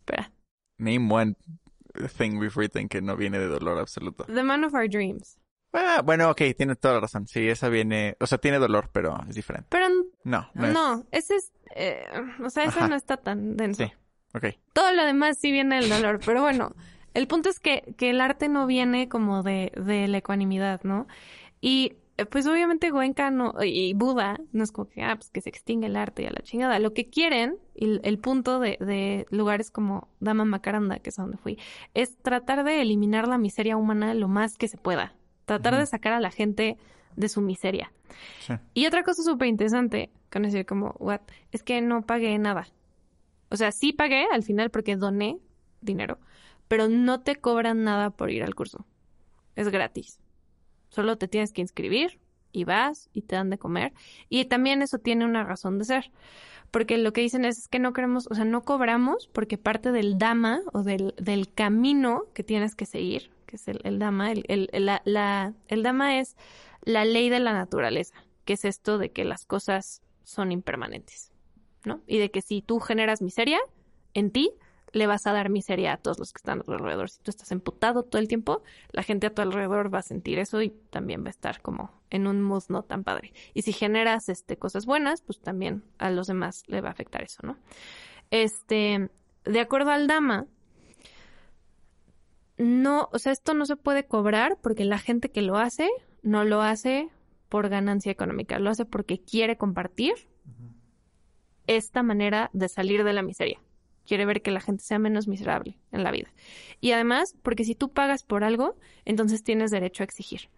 [0.07, 0.31] Espera.
[0.77, 1.35] Name one
[2.17, 4.23] thing we've written que no viene de dolor absoluto.
[4.25, 5.37] The Man of Our Dreams.
[5.73, 7.27] Ah, bueno, ok, tiene toda la razón.
[7.27, 9.67] Sí, esa viene, o sea, tiene dolor, pero es diferente.
[9.69, 9.89] Pero
[10.23, 12.05] no, no, no ese es, eh,
[12.43, 13.83] o sea, ese no está tan denso.
[13.83, 13.91] Sí,
[14.33, 14.45] ok.
[14.73, 16.73] Todo lo demás sí viene del dolor, pero bueno,
[17.13, 21.07] el punto es que, que el arte no viene como de, de la ecuanimidad, ¿no?
[21.59, 25.49] Y pues obviamente Goenka no, y Buda no es como que, ah, pues que se
[25.49, 26.79] extingue el arte y a la chingada.
[26.79, 31.21] Lo que quieren, y el punto de, de lugares como Dama Macaranda, que es a
[31.21, 31.59] donde fui,
[31.93, 35.13] es tratar de eliminar la miseria humana lo más que se pueda.
[35.45, 36.77] Tratar de sacar a la gente
[37.15, 37.91] de su miseria.
[38.73, 42.67] Y otra cosa súper interesante, con decir como, what, es que no pagué nada.
[43.49, 45.39] O sea, sí pagué al final porque doné
[45.81, 46.19] dinero,
[46.67, 48.85] pero no te cobran nada por ir al curso.
[49.55, 50.19] Es gratis.
[50.89, 52.19] Solo te tienes que inscribir
[52.51, 53.93] y vas y te dan de comer.
[54.29, 56.11] Y también eso tiene una razón de ser.
[56.71, 60.17] Porque lo que dicen es, que no queremos, o sea, no cobramos porque parte del
[60.17, 64.31] dama o del, del camino que tienes que seguir que es el, el Dama.
[64.31, 66.35] El, el, la, el Dama es
[66.83, 68.13] la ley de la naturaleza,
[68.45, 71.31] que es esto de que las cosas son impermanentes,
[71.85, 72.01] ¿no?
[72.05, 73.59] Y de que si tú generas miseria
[74.13, 74.51] en ti,
[74.93, 77.09] le vas a dar miseria a todos los que están a tu alrededor.
[77.09, 80.39] Si tú estás emputado todo el tiempo, la gente a tu alrededor va a sentir
[80.39, 83.33] eso y también va a estar como en un mood no tan padre.
[83.53, 87.23] Y si generas este cosas buenas, pues también a los demás le va a afectar
[87.23, 87.57] eso, ¿no?
[88.31, 89.09] Este,
[89.45, 90.47] de acuerdo al Dama,
[92.57, 95.89] no, o sea, esto no se puede cobrar porque la gente que lo hace
[96.23, 97.09] no lo hace
[97.49, 100.13] por ganancia económica, lo hace porque quiere compartir
[101.67, 103.61] esta manera de salir de la miseria.
[104.07, 106.29] Quiere ver que la gente sea menos miserable en la vida.
[106.81, 110.49] Y además, porque si tú pagas por algo, entonces tienes derecho a exigir.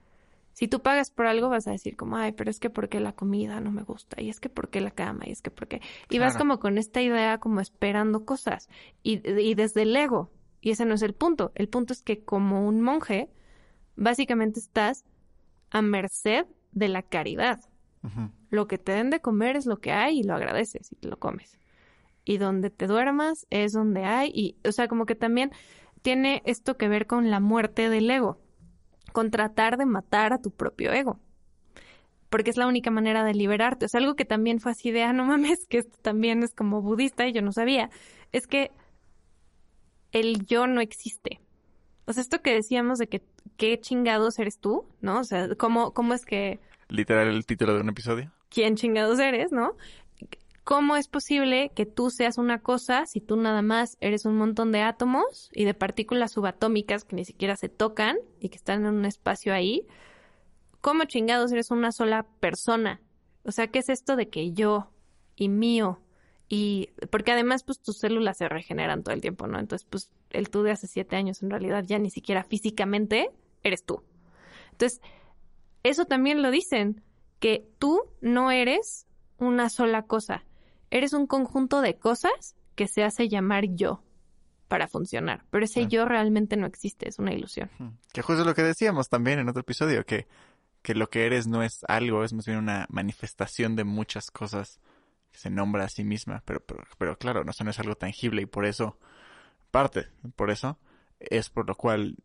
[0.53, 3.13] Si tú pagas por algo, vas a decir como, ay, pero es que porque la
[3.13, 5.81] comida no me gusta, y es que porque la cama, y es que porque...
[6.09, 8.69] Y vas como con esta idea como esperando cosas.
[9.01, 10.31] Y, y desde el ego.
[10.61, 11.51] Y ese no es el punto.
[11.55, 13.29] El punto es que como un monje,
[13.95, 15.05] básicamente estás
[15.71, 17.61] a merced de la caridad.
[18.49, 21.09] Lo que te den de comer es lo que hay y lo agradeces y te
[21.09, 21.58] lo comes.
[22.29, 25.51] Y donde te duermas es donde hay y, o sea, como que también
[26.03, 28.37] tiene esto que ver con la muerte del ego,
[29.13, 31.19] con tratar de matar a tu propio ego.
[32.29, 33.85] Porque es la única manera de liberarte.
[33.85, 36.53] O sea, algo que también fue así de, ah, no mames, que esto también es
[36.53, 37.89] como budista y yo no sabía.
[38.31, 38.69] Es que
[40.11, 41.41] el yo no existe.
[42.05, 43.23] O sea, esto que decíamos de que
[43.57, 45.21] qué chingados eres tú, ¿no?
[45.21, 46.59] O sea, ¿cómo, cómo es que
[46.89, 48.31] Literal el título de un episodio.
[48.49, 49.75] quién chingados eres, ¿no?
[50.69, 54.71] ¿Cómo es posible que tú seas una cosa si tú nada más eres un montón
[54.71, 58.93] de átomos y de partículas subatómicas que ni siquiera se tocan y que están en
[58.93, 59.87] un espacio ahí?
[60.79, 63.01] ¿Cómo chingados eres una sola persona?
[63.45, 64.91] O sea, ¿qué es esto de que yo
[65.35, 66.03] y mío?
[66.47, 69.57] Y porque además, pues tus células se regeneran todo el tiempo, ¿no?
[69.57, 73.31] Entonces, pues el tú de hace siete años en realidad ya ni siquiera físicamente
[73.63, 74.03] eres tú.
[74.73, 75.01] Entonces,
[75.81, 77.01] eso también lo dicen,
[77.39, 79.07] que tú no eres
[79.39, 80.45] una sola cosa,
[80.91, 84.03] eres un conjunto de cosas que se hace llamar yo
[84.67, 87.69] para funcionar, pero ese yo realmente no existe, es una ilusión.
[88.13, 90.27] Que justo lo que decíamos también en otro episodio, que,
[90.83, 94.79] que lo que eres no es algo, es más bien una manifestación de muchas cosas
[95.31, 97.95] que se nombra a sí misma, pero, pero, pero claro, no, eso no es algo
[97.95, 98.99] tangible y por eso,
[99.71, 100.77] parte, por eso,
[101.19, 102.15] es por lo cual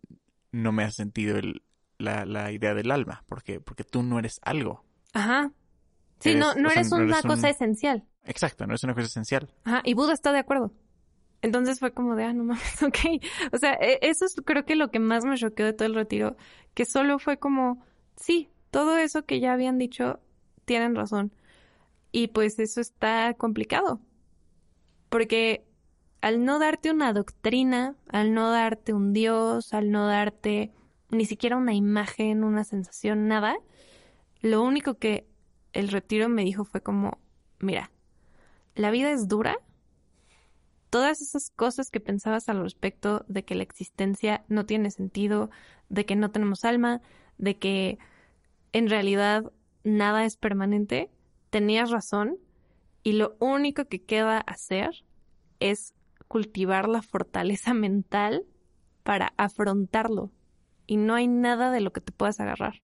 [0.52, 1.62] no me ha sentido el,
[1.98, 4.84] la, la idea del alma, porque, porque tú no eres algo.
[5.14, 5.50] Ajá.
[6.24, 8.04] Sí, Eres- no, no sea, eres no una un- cosa esencial.
[8.24, 9.48] Exacto, no es una cosa esencial.
[9.64, 10.72] Ajá, y Buda está de acuerdo.
[11.42, 13.22] Entonces fue como de, ah, no mames, ok.
[13.52, 15.94] O sea, e- eso es creo que lo que más me choqueó de todo el
[15.94, 16.36] retiro,
[16.72, 17.84] que solo fue como,
[18.16, 20.18] sí, todo eso que ya habían dicho,
[20.64, 21.32] tienen razón.
[22.12, 24.00] Y pues eso está complicado.
[25.08, 25.64] Porque
[26.20, 30.72] al no darte una doctrina, al no darte un Dios, al no darte
[31.10, 33.54] ni siquiera una imagen, una sensación, nada,
[34.40, 35.26] lo único que
[35.74, 37.18] el retiro me dijo fue como,
[37.58, 37.90] mira,
[38.74, 39.58] la vida es dura.
[40.88, 45.50] Todas esas cosas que pensabas al respecto de que la existencia no tiene sentido,
[45.88, 47.02] de que no tenemos alma,
[47.36, 47.98] de que
[48.72, 49.52] en realidad
[49.82, 51.10] nada es permanente,
[51.50, 52.38] tenías razón
[53.02, 55.04] y lo único que queda hacer
[55.58, 55.94] es
[56.28, 58.46] cultivar la fortaleza mental
[59.02, 60.30] para afrontarlo
[60.86, 62.83] y no hay nada de lo que te puedas agarrar.